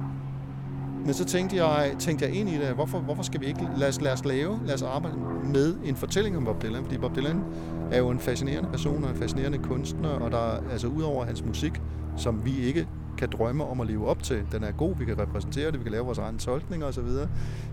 men 1.05 1.13
så 1.13 1.25
tænkte 1.25 1.63
jeg, 1.65 1.95
tænkte 1.99 2.25
jeg 2.25 2.35
ind 2.35 2.49
i 2.49 2.57
det, 2.57 2.67
hvorfor, 2.67 2.99
hvorfor 2.99 3.23
skal 3.23 3.41
vi 3.41 3.45
ikke, 3.45 3.67
lad 3.77 3.87
os, 3.87 4.01
lad 4.01 4.11
os 4.11 4.25
lave, 4.25 4.59
lad 4.65 4.73
os 4.73 4.81
arbejde 4.81 5.17
med 5.43 5.75
en 5.83 5.95
fortælling 5.95 6.37
om 6.37 6.45
Bob 6.45 6.61
Dylan, 6.61 6.83
fordi 6.83 6.97
Bob 6.97 7.15
Dylan 7.15 7.43
er 7.91 7.97
jo 7.97 8.09
en 8.09 8.19
fascinerende 8.19 8.69
person 8.69 9.03
og 9.03 9.09
en 9.09 9.15
fascinerende 9.15 9.57
kunstner, 9.57 10.09
og 10.09 10.31
der, 10.31 10.71
altså 10.71 10.87
udover 10.87 11.25
hans 11.25 11.45
musik, 11.45 11.81
som 12.17 12.45
vi 12.45 12.57
ikke 12.57 12.87
kan 13.21 13.29
drømme 13.29 13.65
om 13.65 13.81
at 13.81 13.87
leve 13.87 14.07
op 14.07 14.23
til. 14.23 14.45
Den 14.51 14.63
er 14.63 14.71
god, 14.71 14.95
vi 14.95 15.05
kan 15.05 15.19
repræsentere 15.19 15.71
det, 15.71 15.79
vi 15.79 15.83
kan 15.83 15.91
lave 15.91 16.05
vores 16.05 16.17
egne 16.17 16.37
tolkninger 16.37 16.87
osv. 16.87 17.07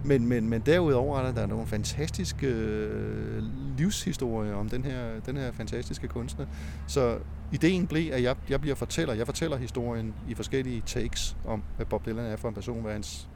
Men, 0.04 0.26
men, 0.26 0.48
men 0.48 0.60
derudover 0.60 1.18
er 1.18 1.32
der, 1.32 1.46
nogle 1.46 1.66
fantastiske 1.66 2.46
øh, 2.46 3.42
livshistorier 3.78 4.54
om 4.54 4.68
den 4.68 4.84
her, 4.84 5.20
den 5.26 5.36
her 5.36 5.52
fantastiske 5.52 6.08
kunstner. 6.08 6.46
Så 6.86 7.18
ideen 7.52 7.86
blev, 7.86 8.12
at 8.12 8.22
jeg, 8.22 8.36
jeg 8.48 8.60
bliver 8.60 8.74
fortæller. 8.76 9.14
Jeg 9.14 9.26
fortæller 9.26 9.56
historien 9.56 10.14
i 10.28 10.34
forskellige 10.34 10.82
takes 10.86 11.36
om, 11.46 11.62
hvad 11.76 11.86
Bob 11.86 12.06
Dylan 12.06 12.24
er 12.24 12.36
for 12.36 12.48
en 12.48 12.54
person, 12.54 12.82
hvad 12.82 12.92
hans 12.92 13.28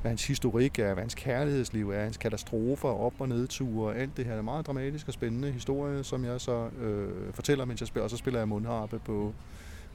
hvad 0.00 0.10
hans 0.10 0.26
historik 0.26 0.78
er, 0.78 0.92
hvad 0.94 1.02
hans 1.02 1.14
kærlighedsliv 1.14 1.90
er, 1.90 2.02
hans 2.02 2.16
katastrofer, 2.16 2.88
op- 2.88 3.20
og 3.20 3.28
nedture, 3.28 3.96
alt 3.96 4.16
det 4.16 4.24
her 4.24 4.34
er 4.34 4.42
meget 4.42 4.66
dramatisk 4.66 5.08
og 5.08 5.14
spændende 5.14 5.50
historie, 5.52 6.04
som 6.04 6.24
jeg 6.24 6.40
så 6.40 6.68
øh, 6.80 7.32
fortæller, 7.32 7.64
mens 7.64 7.80
jeg 7.80 7.88
spiller, 7.88 8.04
og 8.04 8.10
så 8.10 8.16
spiller 8.16 8.40
jeg 8.40 8.48
mundharpe 8.48 8.98
på, 8.98 9.34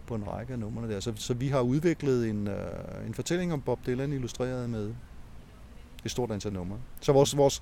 på 0.07 0.15
en 0.15 0.27
række 0.27 0.53
af 0.53 0.59
numrene 0.59 0.93
der. 0.93 0.99
Så, 0.99 1.13
så 1.15 1.33
vi 1.33 1.47
har 1.47 1.61
udviklet 1.61 2.29
en, 2.29 2.47
øh, 2.47 3.07
en 3.07 3.13
fortælling 3.13 3.53
om 3.53 3.61
Bob 3.61 3.79
Dylan 3.85 4.13
illustreret 4.13 4.69
med 4.69 4.93
et 6.05 6.11
stort 6.11 6.31
antal 6.31 6.53
numre. 6.53 6.77
Så 7.01 7.13
vores, 7.13 7.37
vores, 7.37 7.59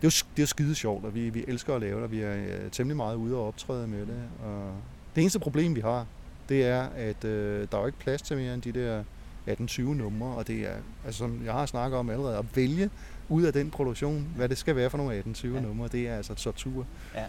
det, 0.00 0.06
er 0.06 0.24
jo, 0.24 0.26
det 0.36 0.38
er 0.38 0.42
jo 0.42 0.46
skide 0.46 0.74
sjovt, 0.74 1.04
og 1.04 1.14
vi, 1.14 1.30
vi 1.30 1.44
elsker 1.48 1.74
at 1.74 1.80
lave 1.80 1.94
det, 1.94 2.04
og 2.04 2.10
vi 2.10 2.20
er 2.20 2.34
øh, 2.34 2.70
temmelig 2.70 2.96
meget 2.96 3.16
ude 3.16 3.36
og 3.36 3.46
optræde 3.46 3.86
med 3.86 4.00
det. 4.00 4.22
Og 4.44 4.72
det 5.14 5.20
eneste 5.20 5.38
problem, 5.38 5.74
vi 5.74 5.80
har, 5.80 6.06
det 6.48 6.64
er, 6.64 6.82
at 6.82 7.24
øh, 7.24 7.68
der 7.72 7.76
er 7.76 7.80
jo 7.80 7.86
ikke 7.86 7.98
plads 7.98 8.22
til 8.22 8.36
mere 8.36 8.54
end 8.54 8.62
de 8.62 8.72
der 8.72 9.04
18-20 9.48 9.82
numre, 9.82 10.28
og 10.28 10.46
det 10.46 10.56
er, 10.60 10.76
altså 11.04 11.18
som 11.18 11.44
jeg 11.44 11.52
har 11.52 11.66
snakket 11.66 11.98
om 11.98 12.10
allerede, 12.10 12.38
at 12.38 12.56
vælge 12.56 12.90
ud 13.28 13.42
af 13.42 13.52
den 13.52 13.70
produktion, 13.70 14.28
hvad 14.36 14.48
det 14.48 14.58
skal 14.58 14.76
være 14.76 14.90
for 14.90 14.98
nogle 14.98 15.20
18-20 15.20 15.46
ja. 15.46 15.60
numre, 15.60 15.88
det 15.88 16.08
er 16.08 16.16
altså 16.16 16.34
tortur. 16.34 16.86
Ja. 17.14 17.24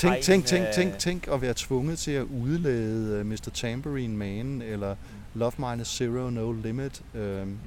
Tænk, 0.00 0.20
tænk, 0.20 0.44
tænk, 0.44 0.66
tænk, 0.74 0.98
tænk 0.98 1.28
at 1.32 1.42
være 1.42 1.54
tvunget 1.56 1.98
til 1.98 2.10
at 2.10 2.22
udlade 2.22 3.18
øh, 3.18 3.26
Mr. 3.26 3.50
Tambourine 3.54 4.16
Man, 4.16 4.62
eller 4.62 4.96
Love 5.34 5.52
Minus 5.58 5.96
Zero, 5.96 6.30
No 6.30 6.52
Limit. 6.52 7.02
Øhm, 7.14 7.58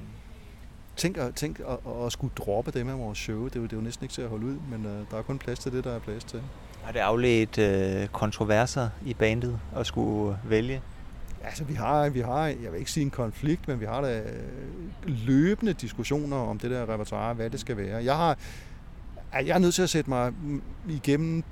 tænk, 0.96 1.16
at, 1.16 1.34
tænk 1.34 1.60
at, 1.60 2.04
at, 2.04 2.12
skulle 2.12 2.34
droppe 2.36 2.70
dem 2.70 2.88
af 2.88 2.98
vores 2.98 3.18
show. 3.18 3.44
Det 3.44 3.56
er, 3.56 3.60
jo, 3.60 3.64
det 3.64 3.72
er 3.72 3.76
jo 3.76 3.82
næsten 3.82 4.04
ikke 4.04 4.12
til 4.12 4.22
at 4.22 4.28
holde 4.28 4.46
ud, 4.46 4.56
men 4.70 4.86
uh, 4.86 5.10
der 5.10 5.18
er 5.18 5.22
kun 5.22 5.38
plads 5.38 5.58
til 5.58 5.72
det, 5.72 5.84
der 5.84 5.94
er 5.94 5.98
plads 5.98 6.24
til. 6.24 6.42
Har 6.82 6.92
det 6.92 6.98
afledt 6.98 7.58
uh, 8.02 8.08
kontroverser 8.08 8.88
i 9.06 9.14
bandet 9.14 9.60
at 9.76 9.86
skulle 9.86 10.38
vælge? 10.44 10.82
Altså, 11.44 11.64
vi 11.64 11.74
har, 11.74 12.08
vi 12.08 12.20
har, 12.20 12.46
jeg 12.46 12.72
vil 12.72 12.78
ikke 12.78 12.90
sige 12.90 13.04
en 13.04 13.10
konflikt, 13.10 13.68
men 13.68 13.80
vi 13.80 13.84
har 13.84 14.00
da 14.00 14.22
løbende 15.06 15.72
diskussioner 15.72 16.36
om 16.36 16.58
det 16.58 16.70
der 16.70 16.88
repertoire, 16.88 17.34
hvad 17.34 17.50
det 17.50 17.60
skal 17.60 17.76
være. 17.76 18.04
Jeg 18.04 18.16
har, 18.16 18.38
jeg 19.32 19.54
er 19.54 19.58
nødt 19.58 19.74
til 19.74 19.82
at 19.82 19.90
sætte 19.90 20.10
mig 20.10 20.32
igennem 20.88 21.44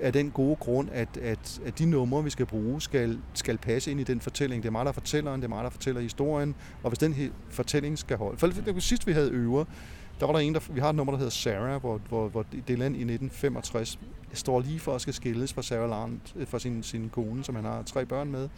af 0.00 0.12
den 0.12 0.30
gode 0.30 0.56
grund, 0.56 0.88
at, 0.92 1.16
at, 1.16 1.60
at 1.66 1.78
de 1.78 1.86
numre, 1.86 2.24
vi 2.24 2.30
skal 2.30 2.46
bruge, 2.46 2.80
skal, 2.80 3.18
skal 3.34 3.58
passe 3.58 3.90
ind 3.90 4.00
i 4.00 4.04
den 4.04 4.20
fortælling. 4.20 4.62
Det 4.62 4.68
er 4.68 4.72
mig, 4.72 4.86
der 4.86 4.92
fortæller 4.92 5.36
det 5.36 5.44
er 5.44 5.48
mig, 5.48 5.64
der 5.64 5.70
fortæller 5.70 6.00
historien, 6.00 6.54
og 6.82 6.90
hvis 6.90 6.98
den 6.98 7.12
her 7.12 7.28
fortælling 7.50 7.98
skal 7.98 8.16
holde. 8.16 8.38
For 8.38 8.46
det 8.46 8.82
sidst 8.82 9.06
vi 9.06 9.12
havde 9.12 9.30
øver, 9.30 9.64
der 10.20 10.26
var 10.26 10.32
der 10.32 10.40
en, 10.40 10.54
der, 10.54 10.60
vi 10.72 10.80
har 10.80 10.88
et 10.88 10.94
nummer, 10.94 11.12
der 11.12 11.18
hedder 11.18 11.30
Sarah, 11.30 11.80
hvor, 11.80 12.00
hvor, 12.08 12.28
hvor 12.28 12.42
Dylan 12.68 12.94
i 12.94 13.00
1965 13.00 13.98
står 14.32 14.60
lige 14.60 14.80
for 14.80 14.94
at 14.94 15.00
skal 15.00 15.14
skilles 15.14 15.52
fra 15.52 15.62
Sarah 15.62 15.90
Land, 15.90 16.20
øh, 16.36 16.46
fra 16.46 16.58
sin, 16.58 16.82
sin 16.82 17.08
kone, 17.08 17.44
som 17.44 17.54
han 17.54 17.64
har 17.64 17.82
tre 17.82 18.06
børn 18.06 18.30
med. 18.30 18.48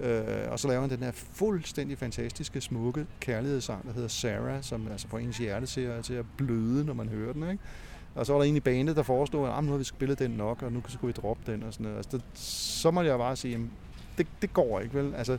Øh, 0.00 0.50
og 0.50 0.58
så 0.58 0.68
laver 0.68 0.80
han 0.80 0.90
den 0.90 1.02
her 1.02 1.12
fuldstændig 1.12 1.98
fantastiske, 1.98 2.60
smukke 2.60 3.06
kærlighedssang, 3.20 3.86
der 3.86 3.92
hedder 3.92 4.08
Sarah, 4.08 4.62
som 4.62 4.88
altså 4.88 5.08
får 5.08 5.18
ens 5.18 5.38
hjerte 5.38 5.66
til 5.66 5.80
at, 5.80 6.04
til 6.04 6.14
at 6.14 6.24
bløde, 6.36 6.84
når 6.84 6.94
man 6.94 7.08
hører 7.08 7.32
den. 7.32 7.42
Ikke? 7.42 7.62
Og 8.14 8.26
så 8.26 8.32
var 8.32 8.40
der 8.40 8.44
egentlig 8.44 8.80
i 8.80 8.94
der 8.94 9.02
forestod, 9.02 9.48
at 9.48 9.54
ah, 9.54 9.64
nu 9.64 9.70
har 9.70 9.78
vi 9.78 9.84
spillet 9.84 10.18
den 10.18 10.30
nok, 10.30 10.62
og 10.62 10.72
nu 10.72 10.82
skulle 10.88 11.14
vi 11.14 11.20
droppe 11.22 11.52
den 11.52 11.62
og 11.62 11.72
sådan 11.72 11.84
noget. 11.84 11.96
Altså, 11.96 12.16
det, 12.16 12.24
så 12.38 12.90
må 12.90 13.02
jeg 13.02 13.18
bare 13.18 13.36
sige, 13.36 13.54
at 13.54 13.60
det, 14.18 14.26
det 14.42 14.52
går 14.52 14.80
ikke, 14.80 14.94
vel? 14.94 15.14
Altså, 15.14 15.38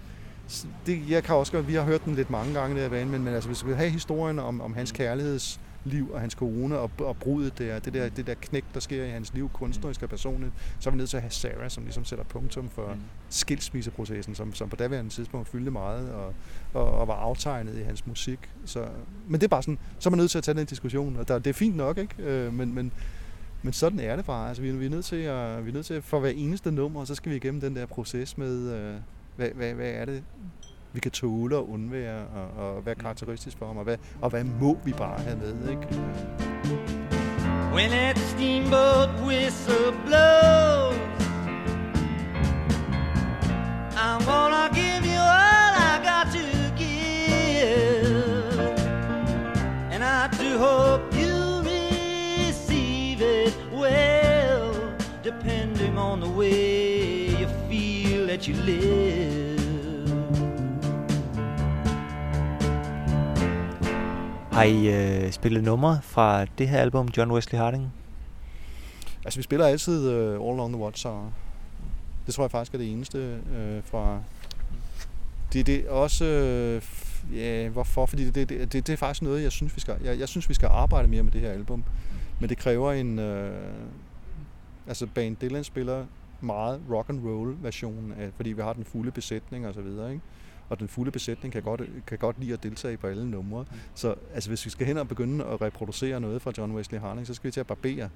det, 0.86 1.10
jeg 1.10 1.24
kan 1.24 1.36
også 1.36 1.52
godt, 1.52 1.68
vi 1.68 1.74
har 1.74 1.84
hørt 1.84 2.06
den 2.06 2.16
lidt 2.16 2.30
mange 2.30 2.54
gange, 2.54 2.82
der 2.82 2.90
bane, 2.90 3.12
men, 3.12 3.24
men 3.24 3.34
altså, 3.34 3.50
hvis 3.50 3.64
vi 3.66 3.70
skal 3.70 3.76
have 3.76 3.90
historien 3.90 4.40
om, 4.40 4.62
om 4.62 4.74
hans 4.74 4.92
kærligheds 4.92 5.60
liv 5.86 6.12
og 6.12 6.22
hans 6.22 6.36
kone 6.36 6.78
og, 6.78 6.92
og 7.00 7.18
brudet 7.18 7.58
der, 7.58 7.80
det 7.80 7.94
der, 7.94 8.10
det 8.10 8.28
der 8.28 8.34
knæk, 8.34 8.64
der 8.74 8.80
sker 8.80 9.06
i 9.06 9.10
hans 9.10 9.34
liv, 9.34 9.50
kunstnerisk 9.54 10.04
og 10.04 10.10
personligt, 10.10 10.52
så 10.80 10.90
er 10.90 10.92
vi 10.92 10.98
nødt 10.98 11.10
til 11.10 11.18
at 11.18 11.24
have 11.24 11.32
Sarah, 11.32 11.70
som 11.70 11.84
ligesom 11.84 12.06
sætter 12.06 12.26
punktum 12.26 12.70
for 12.70 12.94
mm. 12.94 13.02
skilsmisseprocessen, 13.30 14.36
som, 14.36 14.54
som 14.54 14.70
på 14.70 14.76
daværende 14.76 15.12
tidspunkt 15.12 15.48
fyldte 15.48 15.72
meget 15.72 16.12
og, 16.12 16.34
og, 16.74 16.92
og 16.92 17.08
var 17.08 17.16
aftegnet 17.16 17.78
i 17.78 17.82
hans 17.82 18.08
musik. 18.08 18.40
Så, 18.66 18.88
men 19.28 19.42
det 19.42 19.44
er 19.44 19.50
bare 19.50 19.64
sådan, 19.64 19.80
så 20.00 20.10
er 20.10 20.12
man 20.12 20.18
nødt 20.18 20.32
til 20.32 20.38
at 20.38 20.44
tage 20.44 20.58
den 20.58 20.66
diskussion, 20.66 21.16
og 21.16 21.28
der, 21.28 21.40
det 21.40 21.50
er 21.50 21.54
fint 21.54 21.76
nok, 21.76 21.98
ikke? 21.98 22.16
Øh, 22.20 22.54
men, 22.54 22.74
men, 22.74 22.92
men 23.62 23.74
sådan 23.74 24.00
er 24.00 24.16
det 24.16 24.26
bare. 24.26 24.48
Altså, 24.48 24.64
vi, 24.64 24.72
vi, 24.72 24.86
er 24.86 24.90
nødt 24.90 25.06
til 25.06 25.16
at, 25.16 25.66
vi 25.66 25.70
er 25.70 25.74
nødt 25.74 25.86
til, 25.86 26.02
for 26.02 26.20
hver 26.20 26.30
eneste 26.30 26.72
nummer, 26.72 27.06
så 27.06 27.16
skal 27.16 27.32
vi 27.32 27.36
igennem 27.36 27.62
den 27.62 27.76
der 27.76 27.86
proces 27.86 28.38
med, 28.38 28.74
øh, 28.74 28.96
hvad, 29.36 29.50
hvad, 29.50 29.74
hvad 29.74 29.90
er 29.90 30.06
det, 30.06 30.24
vi 30.96 31.00
kan 31.00 31.12
tåle 31.12 31.58
og 31.58 31.70
undvære, 31.70 32.26
og, 32.36 32.66
og 32.66 32.82
hvad 32.82 32.94
er 32.98 33.02
karakteristisk 33.02 33.58
for 33.58 33.66
ham, 33.68 33.78
og 33.78 33.84
hvad, 33.84 33.98
og 34.22 34.30
hvad 34.30 34.44
må 34.44 34.78
vi 34.86 34.94
bare 34.94 35.20
have 35.20 35.38
med, 35.38 35.70
ikke? 35.70 35.88
When 37.74 37.90
that 37.90 38.18
steamboat 38.18 39.10
whistle 39.26 39.92
blows 40.06 40.96
I'm 43.98 44.22
gonna 44.26 44.70
give 44.74 45.04
you 45.14 45.20
all 45.20 45.74
I 45.92 45.96
got 46.12 46.26
to 46.38 46.46
give 46.78 47.66
And 49.92 50.02
I 50.04 50.30
do 50.42 50.58
hope 50.58 51.04
you 51.22 51.36
receive 51.72 53.22
it 53.22 53.54
well 53.74 54.74
Depending 55.24 55.98
on 55.98 56.22
the 56.22 56.30
way 56.30 57.28
you 57.42 57.48
feel 57.70 58.28
that 58.28 58.48
you 58.48 58.56
live 58.56 59.45
Har 64.56 64.64
I 64.64 64.88
øh, 64.88 65.32
spillet 65.32 65.64
numre 65.64 66.00
fra 66.02 66.46
det 66.46 66.70
her 66.70 66.80
album, 66.80 67.10
John 67.18 67.32
Wesley 67.32 67.60
Harding? 67.60 67.94
Altså, 69.26 69.40
vi 69.40 69.44
spiller 69.44 69.66
altid 69.66 70.10
øh, 70.10 70.34
All 70.34 70.42
Along 70.42 70.74
the 70.74 70.84
Watchtower. 70.84 71.32
Det 72.26 72.34
tror 72.34 72.44
jeg 72.44 72.52
faktisk 72.52 72.74
er 72.74 72.78
det 72.78 72.92
eneste 72.92 73.18
øh, 73.56 73.84
fra... 73.84 74.22
Det, 75.54 75.68
det 75.68 75.86
er 75.86 75.90
også... 75.90 76.26
Øh, 76.26 76.82
ja, 77.38 77.70
hvorfor? 77.70 78.06
Fordi 78.06 78.26
det, 78.26 78.50
det, 78.50 78.74
det, 78.74 78.88
det, 78.88 78.90
er 78.90 78.98
faktisk 78.98 79.22
noget, 79.22 79.44
jeg 79.44 79.52
synes, 79.52 79.76
vi 79.76 79.82
skal... 79.82 79.96
Jeg, 80.04 80.20
jeg 80.20 80.30
synes, 80.30 80.50
vi 80.50 80.54
skal 80.54 80.68
arbejde 80.72 81.08
mere 81.08 81.24
med 81.24 81.32
det 81.32 81.42
her 81.42 81.52
album. 81.52 81.84
Men 82.40 82.50
det 82.50 82.58
kræver 82.58 82.92
en... 82.92 83.20
Øh, 83.20 83.52
altså, 84.88 85.08
Band 85.16 85.36
Dylan 85.42 85.64
spiller 85.64 86.06
meget 86.42 86.82
rock 86.92 87.10
and 87.10 87.20
roll 87.26 87.56
version 87.62 88.14
af, 88.20 88.30
fordi 88.36 88.52
vi 88.52 88.62
har 88.62 88.74
den 88.74 88.86
fulde 88.86 89.12
besætning 89.12 89.68
og 89.68 89.74
så 89.74 89.82
videre, 89.82 90.12
ikke? 90.12 90.24
Og 90.70 90.80
den 90.80 90.88
fulde 90.88 91.12
besætning 91.12 91.54
kan 91.54 91.62
godt, 91.62 91.82
kan 92.08 92.18
godt 92.18 92.40
lide 92.40 92.54
at 92.54 92.64
deltage 92.64 92.98
på 92.98 93.08
alle 93.08 93.30
numre. 93.30 93.66
Mm. 93.72 93.78
Så 93.96 94.16
altså, 94.34 94.50
hvis 94.50 94.66
vi 94.66 94.70
skal 94.70 94.88
hen 94.88 94.98
og 94.98 95.08
begynde 95.08 95.46
at 95.46 95.62
reproducere 95.62 96.20
noget 96.20 96.42
fra 96.42 96.52
John 96.58 96.76
Wesley 96.76 97.00
Harding, 97.00 97.28
så 97.28 97.34
skal 97.34 97.48
vi 97.48 97.52
til 97.52 97.60
at 97.60 97.68
barbere. 97.68 98.10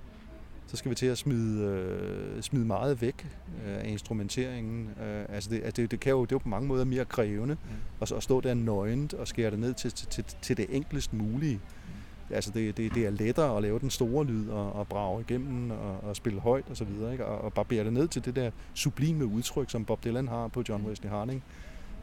Så 0.68 0.78
skal 0.78 0.90
vi 0.90 0.96
til 0.96 1.06
at 1.06 1.18
smide, 1.18 1.64
øh, 1.64 2.42
smide 2.42 2.66
meget 2.66 3.02
væk 3.02 3.28
øh, 3.66 3.78
af 3.78 3.88
instrumenteringen. 3.88 4.90
Øh, 5.04 5.26
altså 5.30 5.50
det, 5.50 5.62
altså 5.64 5.82
det, 5.82 5.92
det, 5.92 6.00
kan 6.00 6.12
jo, 6.12 6.22
det 6.22 6.32
er 6.32 6.36
jo 6.36 6.40
på 6.40 6.50
mange 6.50 6.68
måder 6.68 6.86
mere 6.86 7.06
krævende 7.06 7.54
mm. 7.54 7.70
at, 8.02 8.12
at 8.12 8.24
stå 8.24 8.42
der 8.42 8.54
nøgent 8.54 9.14
og 9.14 9.28
skære 9.28 9.52
det 9.52 9.60
ned 9.60 9.74
til, 9.74 9.92
til, 9.92 10.26
til, 10.42 10.58
det 10.58 10.66
enklest 10.70 11.14
mulige. 11.14 11.56
Mm. 11.56 12.34
Altså 12.36 12.52
det, 12.52 12.78
det, 12.78 12.96
det 12.96 13.06
er 13.06 13.10
lettere 13.10 13.58
at 13.58 13.62
lave 13.62 13.80
den 13.80 13.90
store 13.90 14.26
lyd 14.26 14.50
og, 14.50 14.74
og 14.74 14.88
brage 14.88 15.22
igennem 15.22 15.72
og, 15.72 16.04
og 16.04 16.16
spille 16.16 16.40
højt 16.40 16.66
og 16.70 16.78
så 16.78 16.84
videre, 16.84 17.12
ikke? 17.12 17.26
Og, 17.26 17.42
og 17.42 17.54
barbere 17.54 17.84
det 17.84 17.94
ned 17.94 18.08
til 18.08 18.26
det 18.26 18.36
der 18.36 18.52
sublime 18.74 19.26
udtryk, 19.26 19.70
som 19.70 19.86
Bob 19.86 20.04
Dylan 20.04 20.28
har 20.28 20.48
på 20.48 20.64
John 20.70 20.86
Wesley 20.86 21.10
Harding 21.10 21.44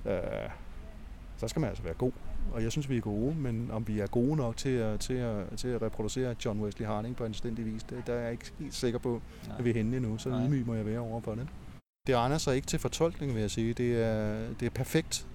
øh, 0.06 0.50
så 1.36 1.48
skal 1.48 1.60
man 1.60 1.68
altså 1.68 1.82
være 1.82 1.94
god. 1.94 2.12
Og 2.52 2.62
jeg 2.62 2.72
synes, 2.72 2.90
vi 2.90 2.96
er 2.96 3.00
gode, 3.00 3.34
men 3.34 3.70
om 3.72 3.88
vi 3.88 4.00
er 4.00 4.06
gode 4.06 4.36
nok 4.36 4.56
til 4.56 4.68
at, 4.68 5.00
til 5.00 5.14
at, 5.14 5.44
til 5.56 5.68
at 5.68 5.82
reproducere 5.82 6.34
John 6.44 6.60
Wesley 6.60 6.86
Harding 6.86 7.16
på 7.16 7.24
en 7.24 7.34
stændig 7.34 7.66
vis, 7.66 7.82
det, 7.82 8.02
der 8.06 8.12
er 8.12 8.20
jeg 8.20 8.32
ikke 8.32 8.52
helt 8.58 8.74
sikker 8.74 8.98
på, 8.98 9.22
Nej. 9.48 9.56
at 9.58 9.64
vi 9.64 9.70
er 9.70 9.74
henne 9.74 9.96
endnu. 9.96 10.18
Så 10.18 10.28
ydmyg 10.28 10.66
må 10.66 10.74
jeg 10.74 10.86
være 10.86 10.98
over 10.98 11.20
på 11.20 11.34
det. 11.34 11.48
Det 12.06 12.14
egner 12.14 12.38
sig 12.38 12.56
ikke 12.56 12.66
til 12.66 12.78
fortolkning, 12.78 13.34
vil 13.34 13.40
jeg 13.40 13.50
sige. 13.50 13.72
Det 13.72 14.02
er, 14.04 14.48
det 14.60 14.66
er 14.66 14.70
perfekt. 14.70 15.26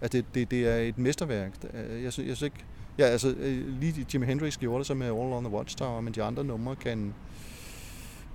Altså, 0.00 0.18
det, 0.18 0.34
det, 0.34 0.50
det 0.50 0.68
er 0.68 0.76
et 0.76 0.98
mesterværk. 0.98 1.52
Jeg 1.72 2.12
synes, 2.12 2.28
jeg 2.28 2.36
synes 2.36 2.42
ikke... 2.42 2.64
Ja, 2.98 3.04
altså, 3.04 3.34
lige 3.80 4.06
Jimi 4.14 4.26
Hendrix 4.26 4.58
gjorde 4.58 4.78
det 4.78 4.86
så 4.86 4.94
med 4.94 5.06
All 5.06 5.16
on 5.16 5.44
the 5.44 5.54
Watchtower, 5.54 6.00
men 6.00 6.14
de 6.14 6.22
andre 6.22 6.44
numre 6.44 6.76
kan... 6.76 7.14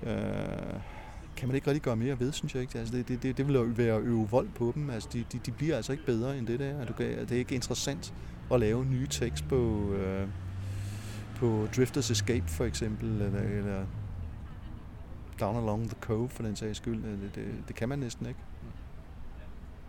Øh, 0.04 0.18
kan 1.38 1.48
man 1.48 1.56
ikke 1.56 1.68
rigtig 1.68 1.82
gøre 1.82 1.96
mere 1.96 2.20
ved, 2.20 2.32
synes 2.32 2.54
jeg 2.54 2.62
ikke. 2.62 2.80
Altså, 2.80 2.96
det, 2.96 3.08
det, 3.24 3.38
det 3.38 3.48
vil 3.48 3.56
jo 3.56 3.62
være 3.62 3.96
at 3.96 4.02
øve 4.02 4.28
vold 4.30 4.48
på 4.56 4.72
dem. 4.76 4.90
Altså, 4.90 5.10
de, 5.14 5.26
de, 5.32 5.40
de 5.46 5.52
bliver 5.52 5.76
altså 5.76 5.92
ikke 5.92 6.06
bedre 6.06 6.38
end 6.38 6.48
det 6.48 6.60
der. 6.60 6.86
Du 6.86 6.94
kan, 6.94 7.06
det 7.06 7.32
er 7.32 7.38
ikke 7.38 7.56
interessant 7.56 8.14
at 8.52 8.60
lave 8.60 8.86
nye 8.86 9.08
tekst 9.08 9.48
på, 9.48 9.92
øh, 9.94 10.28
på 11.36 11.68
Drifters 11.76 12.12
Escape 12.12 12.48
for 12.48 12.66
eksempel, 12.66 13.22
eller, 13.22 13.42
eller 13.42 13.86
Down 15.40 15.56
Along 15.56 15.90
the 15.90 15.98
Cove 16.02 16.30
for 16.30 16.44
den 16.44 16.56
sags 16.56 16.78
skyld. 16.78 17.06
Øh, 17.06 17.12
det, 17.12 17.36
det, 17.36 17.46
det 17.68 17.76
kan 17.76 17.90
man 17.90 18.00
næsten 18.00 18.26
ikke. 18.26 18.40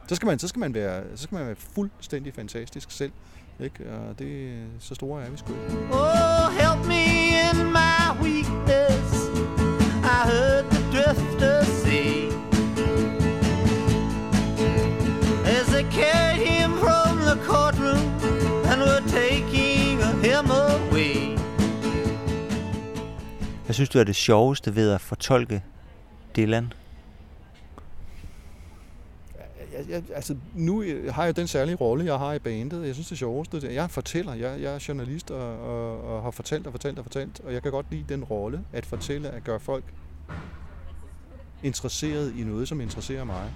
Så 0.09 0.15
skal 0.15 0.27
man, 0.27 0.39
så 0.39 0.49
skal 0.49 0.61
man, 0.61 0.75
være, 0.75 1.03
så 1.15 1.23
skal 1.23 1.37
man 1.37 1.47
være 1.47 1.57
fuldstændig 1.57 2.35
fantastisk 2.35 2.91
selv. 2.91 3.13
Ikke? 3.61 3.91
Og 3.91 4.19
det, 4.19 4.63
så 4.79 4.95
store 4.95 5.23
er 5.23 5.31
vi 5.31 5.37
sgu. 5.37 5.53
Oh, 5.93 6.53
help 6.53 6.87
me 6.87 7.05
in 7.51 7.73
my 7.73 8.23
weakness. 8.23 9.29
I 10.05 10.31
heard 10.31 10.71
the 10.71 10.78
courtroom 17.49 18.03
and 18.71 18.81
were 18.81 19.03
taking 19.09 19.99
him 20.23 20.51
away. 20.51 21.39
Hvad 23.65 23.75
synes 23.75 23.89
du 23.89 23.99
er 23.99 24.05
det 24.05 24.17
sjoveste 24.17 24.77
ved 24.77 24.91
at 24.91 25.01
fortolke 25.01 25.63
Dylan? 26.37 26.73
Jeg, 29.73 29.85
jeg, 29.89 30.03
altså, 30.15 30.37
nu 30.55 30.85
har 31.09 31.25
jeg 31.25 31.37
den 31.37 31.47
særlige 31.47 31.77
rolle, 31.77 32.05
jeg 32.05 32.19
har 32.19 32.33
i 32.33 32.39
bandet. 32.39 32.87
Jeg 32.87 32.95
synes, 32.95 33.09
det 33.09 33.19
sjoveste, 33.19 33.61
jeg 33.63 33.75
er 33.75 33.85
en 33.85 33.91
fortæller. 33.91 34.35
Jeg, 34.35 34.61
jeg 34.61 34.75
er 34.75 34.85
journalist 34.89 35.31
og, 35.31 35.59
og, 35.59 36.05
og 36.05 36.23
har 36.23 36.31
fortalt 36.31 36.67
og 36.67 36.73
fortalt 36.73 36.99
og 36.99 37.05
fortalt. 37.05 37.41
Og 37.45 37.53
jeg 37.53 37.63
kan 37.63 37.73
godt 37.73 37.87
lide 37.91 38.05
den 38.09 38.25
rolle, 38.25 38.65
at 38.73 38.87
fortælle, 38.87 39.31
at 39.31 39.45
gøre 39.45 39.61
folk 39.61 39.85
interesseret 41.63 42.35
i 42.37 42.45
noget, 42.45 42.69
som 42.69 42.81
interesserer 42.81 43.25
mig. 43.25 43.51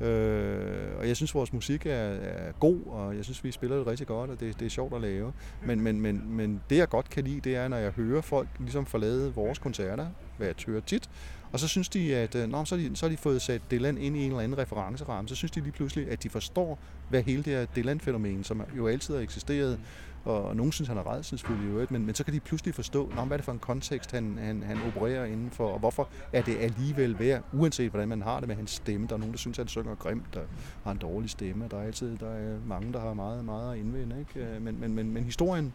Øh, 0.00 0.98
og 0.98 1.08
jeg 1.08 1.16
synes, 1.16 1.34
vores 1.34 1.52
musik 1.52 1.86
er, 1.86 1.90
er 1.90 2.52
god, 2.52 2.80
og 2.86 3.16
jeg 3.16 3.24
synes, 3.24 3.44
vi 3.44 3.50
spiller 3.50 3.76
det 3.76 3.86
rigtig 3.86 4.06
godt, 4.06 4.30
og 4.30 4.40
det, 4.40 4.60
det 4.60 4.66
er 4.66 4.70
sjovt 4.70 4.94
at 4.94 5.00
lave. 5.00 5.32
Men, 5.66 5.80
men, 5.80 6.00
men, 6.00 6.22
men 6.26 6.60
det, 6.70 6.76
jeg 6.76 6.88
godt 6.88 7.10
kan 7.10 7.24
lide, 7.24 7.40
det 7.40 7.56
er, 7.56 7.68
når 7.68 7.76
jeg 7.76 7.90
hører 7.90 8.20
folk 8.20 8.48
ligesom 8.58 8.86
forlade 8.86 9.34
vores 9.34 9.58
koncerter, 9.58 10.06
hvad 10.36 10.46
jeg 10.46 10.54
hører 10.66 10.80
tit, 10.80 11.10
og 11.52 11.60
så 11.60 11.68
synes 11.68 11.88
de, 11.88 12.16
at 12.16 12.34
øh, 12.34 12.48
nå, 12.48 12.64
så, 12.64 12.76
har 12.76 12.88
de, 12.88 12.96
så 12.96 13.06
har 13.06 13.10
de 13.10 13.16
fået 13.16 13.42
sat 13.42 13.62
Dylan 13.70 13.98
ind 13.98 14.16
i 14.16 14.20
en 14.20 14.30
eller 14.30 14.40
anden 14.40 14.58
referenceramme, 14.58 15.28
så 15.28 15.34
synes 15.34 15.50
de 15.50 15.60
lige 15.60 15.72
pludselig, 15.72 16.10
at 16.10 16.22
de 16.22 16.30
forstår, 16.30 16.78
hvad 17.08 17.22
hele 17.22 17.42
det 17.42 17.52
her 17.52 17.66
Dylan-fænomen, 17.76 18.44
som 18.44 18.62
jo 18.76 18.88
altid 18.88 19.14
har 19.14 19.22
eksisteret, 19.22 19.78
og 20.24 20.56
nogen 20.56 20.72
synes, 20.72 20.88
han 20.88 20.98
er 20.98 21.12
redselsfuld 21.12 21.64
i 21.64 21.66
øvrigt, 21.66 21.90
men, 21.90 22.06
men 22.06 22.14
så 22.14 22.24
kan 22.24 22.34
de 22.34 22.40
pludselig 22.40 22.74
forstå, 22.74 23.12
Nå, 23.16 23.24
hvad 23.24 23.32
er 23.32 23.36
det 23.36 23.44
for 23.44 23.52
en 23.52 23.58
kontekst, 23.58 24.12
han, 24.12 24.38
han, 24.42 24.62
han 24.62 24.78
opererer 24.86 25.24
indenfor, 25.24 25.72
og 25.72 25.78
hvorfor 25.78 26.08
er 26.32 26.42
det 26.42 26.56
alligevel 26.56 27.18
værd, 27.18 27.42
uanset 27.52 27.90
hvordan 27.90 28.08
man 28.08 28.22
har 28.22 28.38
det 28.38 28.48
med 28.48 28.56
hans 28.56 28.70
stemme. 28.70 29.06
Der 29.06 29.14
er 29.14 29.18
nogen, 29.18 29.32
der 29.32 29.38
synes, 29.38 29.56
han 29.56 29.68
synger 29.68 29.94
grimt, 29.94 30.36
og 30.36 30.42
har 30.84 30.90
en 30.90 30.98
dårlig 30.98 31.30
stemme. 31.30 31.68
Der 31.70 31.78
er 31.78 31.82
altid 31.82 32.16
der 32.18 32.30
er 32.30 32.58
mange, 32.66 32.92
der 32.92 33.00
har 33.00 33.14
meget, 33.14 33.44
meget 33.44 33.72
at 33.72 33.78
indvende. 33.78 34.18
Ikke? 34.18 34.50
Øh, 34.50 34.62
men, 34.62 34.80
men, 34.80 34.94
men, 34.94 35.12
men 35.12 35.24
historien 35.24 35.72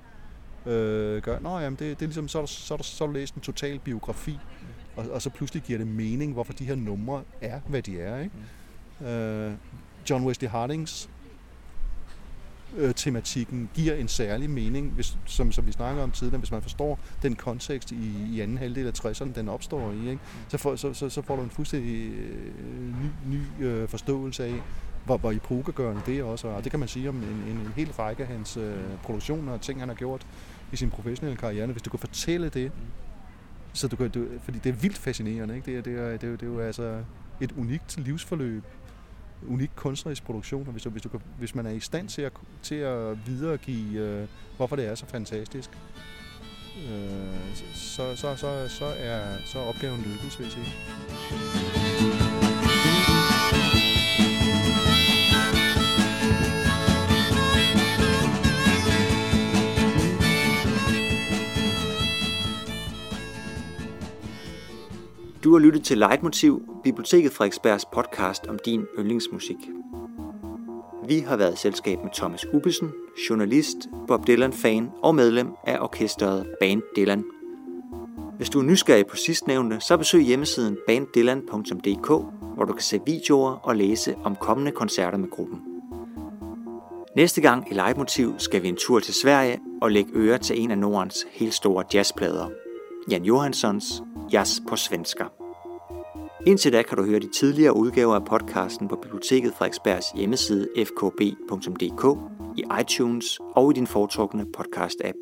øh, 0.65 1.21
gør, 1.21 1.39
Nå, 1.39 1.59
jamen, 1.59 1.79
det, 1.79 1.99
det 1.99 2.01
er 2.01 2.07
ligesom, 2.07 2.27
så 2.27 2.41
er, 2.41 2.45
så, 2.45 2.73
er 2.73 2.83
så 2.83 3.03
er 3.03 3.11
læst 3.11 3.35
en 3.35 3.41
total 3.41 3.79
biografi, 3.79 4.39
og, 4.95 5.05
og 5.11 5.21
så 5.21 5.29
pludselig 5.29 5.63
giver 5.63 5.77
det 5.77 5.87
mening, 5.87 6.33
hvorfor 6.33 6.53
de 6.53 6.65
her 6.65 6.75
numre 6.75 7.23
er, 7.41 7.59
hvad 7.67 7.81
de 7.81 7.99
er. 7.99 8.19
Ikke? 8.19 8.35
Mm. 8.99 9.05
Øh, 9.05 9.53
John 10.09 10.25
Wesley 10.25 10.49
Hardings 10.49 11.09
Øh, 12.77 12.93
tematikken 12.95 13.69
giver 13.73 13.95
en 13.95 14.07
særlig 14.07 14.49
mening, 14.49 14.91
hvis, 14.91 15.17
som, 15.25 15.51
som 15.51 15.67
vi 15.67 15.71
snakker 15.71 16.03
om 16.03 16.11
tidligere, 16.11 16.39
hvis 16.39 16.51
man 16.51 16.61
forstår 16.61 16.99
den 17.21 17.35
kontekst 17.35 17.91
i, 17.91 18.11
i 18.31 18.41
anden 18.41 18.57
halvdel 18.57 18.87
af 18.87 19.05
60'erne, 19.05 19.33
den 19.35 19.49
opstår 19.49 19.91
i, 19.91 20.09
ikke? 20.09 20.19
Så, 20.47 20.57
får, 20.57 20.75
så, 20.75 20.93
så, 20.93 21.09
så 21.09 21.21
får 21.21 21.35
du 21.35 21.41
en 21.41 21.49
fuldstændig 21.49 22.11
øh, 22.11 23.03
ny, 23.03 23.37
ny 23.37 23.65
øh, 23.65 23.87
forståelse 23.87 24.45
af, 24.45 24.53
hvor, 25.05 25.17
hvor 25.17 25.31
epokegørende 25.31 26.01
det 26.05 26.19
er 26.19 26.23
også, 26.23 26.47
og 26.47 26.63
det 26.63 26.71
kan 26.71 26.79
man 26.79 26.89
sige 26.89 27.09
om 27.09 27.15
en, 27.15 27.23
en, 27.23 27.57
en 27.57 27.73
hel 27.75 27.91
række 27.91 28.23
af 28.23 28.29
hans 28.29 28.57
øh, 28.57 28.77
produktioner 29.03 29.53
og 29.53 29.61
ting, 29.61 29.79
han 29.79 29.89
har 29.89 29.95
gjort 29.95 30.27
i 30.71 30.75
sin 30.75 30.89
professionelle 30.89 31.37
karriere. 31.37 31.67
Hvis 31.67 31.81
du 31.81 31.89
kan 31.89 31.99
fortælle 31.99 32.49
det, 32.49 32.71
så 33.73 33.87
du 33.87 33.95
kan, 33.95 34.09
du, 34.09 34.25
fordi 34.43 34.59
det 34.59 34.69
er 34.69 34.73
vildt 34.73 34.97
fascinerende, 34.97 35.55
ikke? 35.55 35.65
Det, 35.65 35.77
er, 35.77 35.81
det, 35.81 35.99
er, 35.99 36.17
det, 36.17 36.29
er, 36.29 36.37
det 36.37 36.43
er 36.43 36.47
jo 36.47 36.59
altså 36.59 37.03
et 37.41 37.51
unikt 37.51 37.97
livsforløb, 37.97 38.63
unik 39.47 39.71
kunstnerisk 39.75 40.23
produktion, 40.23 40.67
og 40.67 40.71
hvis, 40.71 40.83
hvis, 40.83 41.01
du, 41.01 41.09
hvis 41.39 41.55
man 41.55 41.65
er 41.65 41.71
i 41.71 41.79
stand 41.79 42.09
til 42.09 42.21
at, 42.21 42.31
til 42.63 42.75
at 42.75 43.27
videregive, 43.27 43.99
øh, 43.99 44.27
hvorfor 44.57 44.75
det 44.75 44.85
er 44.85 44.95
så 44.95 45.05
fantastisk, 45.05 45.69
øh, 46.77 47.55
så, 47.73 48.15
så, 48.15 48.35
så, 48.35 48.67
så, 48.67 48.85
er, 48.85 49.37
så 49.45 49.59
er 49.59 49.63
opgaven 49.63 50.01
lykkes, 50.01 50.39
vil 50.39 50.45
jeg 50.45 50.51
sige. 50.51 51.84
Du 65.45 65.51
har 65.51 65.59
lyttet 65.59 65.83
til 65.83 65.97
Leitmotiv, 65.97 66.61
Biblioteket 66.83 67.31
Frederiksbergs 67.31 67.85
podcast 67.85 68.47
om 68.47 68.59
din 68.65 68.85
yndlingsmusik. 68.99 69.55
Vi 71.07 71.19
har 71.19 71.37
været 71.37 71.53
i 71.53 71.57
selskab 71.57 71.99
med 72.03 72.11
Thomas 72.13 72.45
Ubbesen, 72.53 72.91
journalist, 73.29 73.77
Bob 74.07 74.27
Dylan-fan 74.27 74.89
og 75.03 75.15
medlem 75.15 75.47
af 75.63 75.79
orkestret 75.79 76.47
Band 76.59 76.81
Dylan. 76.95 77.23
Hvis 78.37 78.49
du 78.49 78.59
er 78.59 78.63
nysgerrig 78.63 79.07
på 79.07 79.15
sidstnævnte, 79.15 79.77
så 79.79 79.97
besøg 79.97 80.21
hjemmesiden 80.21 80.77
banddylan.dk, 80.87 82.07
hvor 82.55 82.65
du 82.65 82.73
kan 82.73 82.83
se 82.83 82.99
videoer 83.05 83.51
og 83.51 83.75
læse 83.75 84.15
om 84.23 84.35
kommende 84.35 84.71
koncerter 84.71 85.17
med 85.17 85.29
gruppen. 85.29 85.61
Næste 87.15 87.41
gang 87.41 87.71
i 87.71 87.73
Leitmotiv 87.73 88.33
skal 88.37 88.63
vi 88.63 88.67
en 88.67 88.75
tur 88.75 88.99
til 88.99 89.13
Sverige 89.13 89.59
og 89.81 89.91
lægge 89.91 90.11
øre 90.13 90.37
til 90.37 90.61
en 90.61 90.71
af 90.71 90.77
Nordens 90.77 91.27
helt 91.31 91.53
store 91.53 91.83
jazzplader, 91.93 92.49
Jan 93.11 93.23
Johanssons 93.23 94.03
Jazz 94.31 94.59
på 94.69 94.75
svensker. 94.75 95.34
Indtil 96.47 96.73
da 96.73 96.81
kan 96.81 96.97
du 96.97 97.03
høre 97.03 97.19
de 97.19 97.27
tidligere 97.27 97.75
udgaver 97.75 98.15
af 98.15 98.25
podcasten 98.25 98.87
på 98.87 98.95
Biblioteket 98.95 99.53
Frederiksbergs 99.53 100.05
hjemmeside 100.15 100.67
fkb.dk, 100.77 102.17
i 102.57 102.63
iTunes 102.81 103.39
og 103.55 103.71
i 103.71 103.73
din 103.73 103.87
foretrukne 103.87 104.45
podcast-app. 104.57 105.19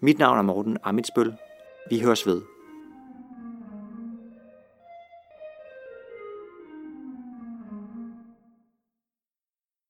Mit 0.00 0.18
navn 0.18 0.38
er 0.38 0.42
Morten 0.42 0.76
Amitsbøl. 0.84 1.32
Vi 1.90 2.00
høres 2.00 2.26
ved. 2.26 2.42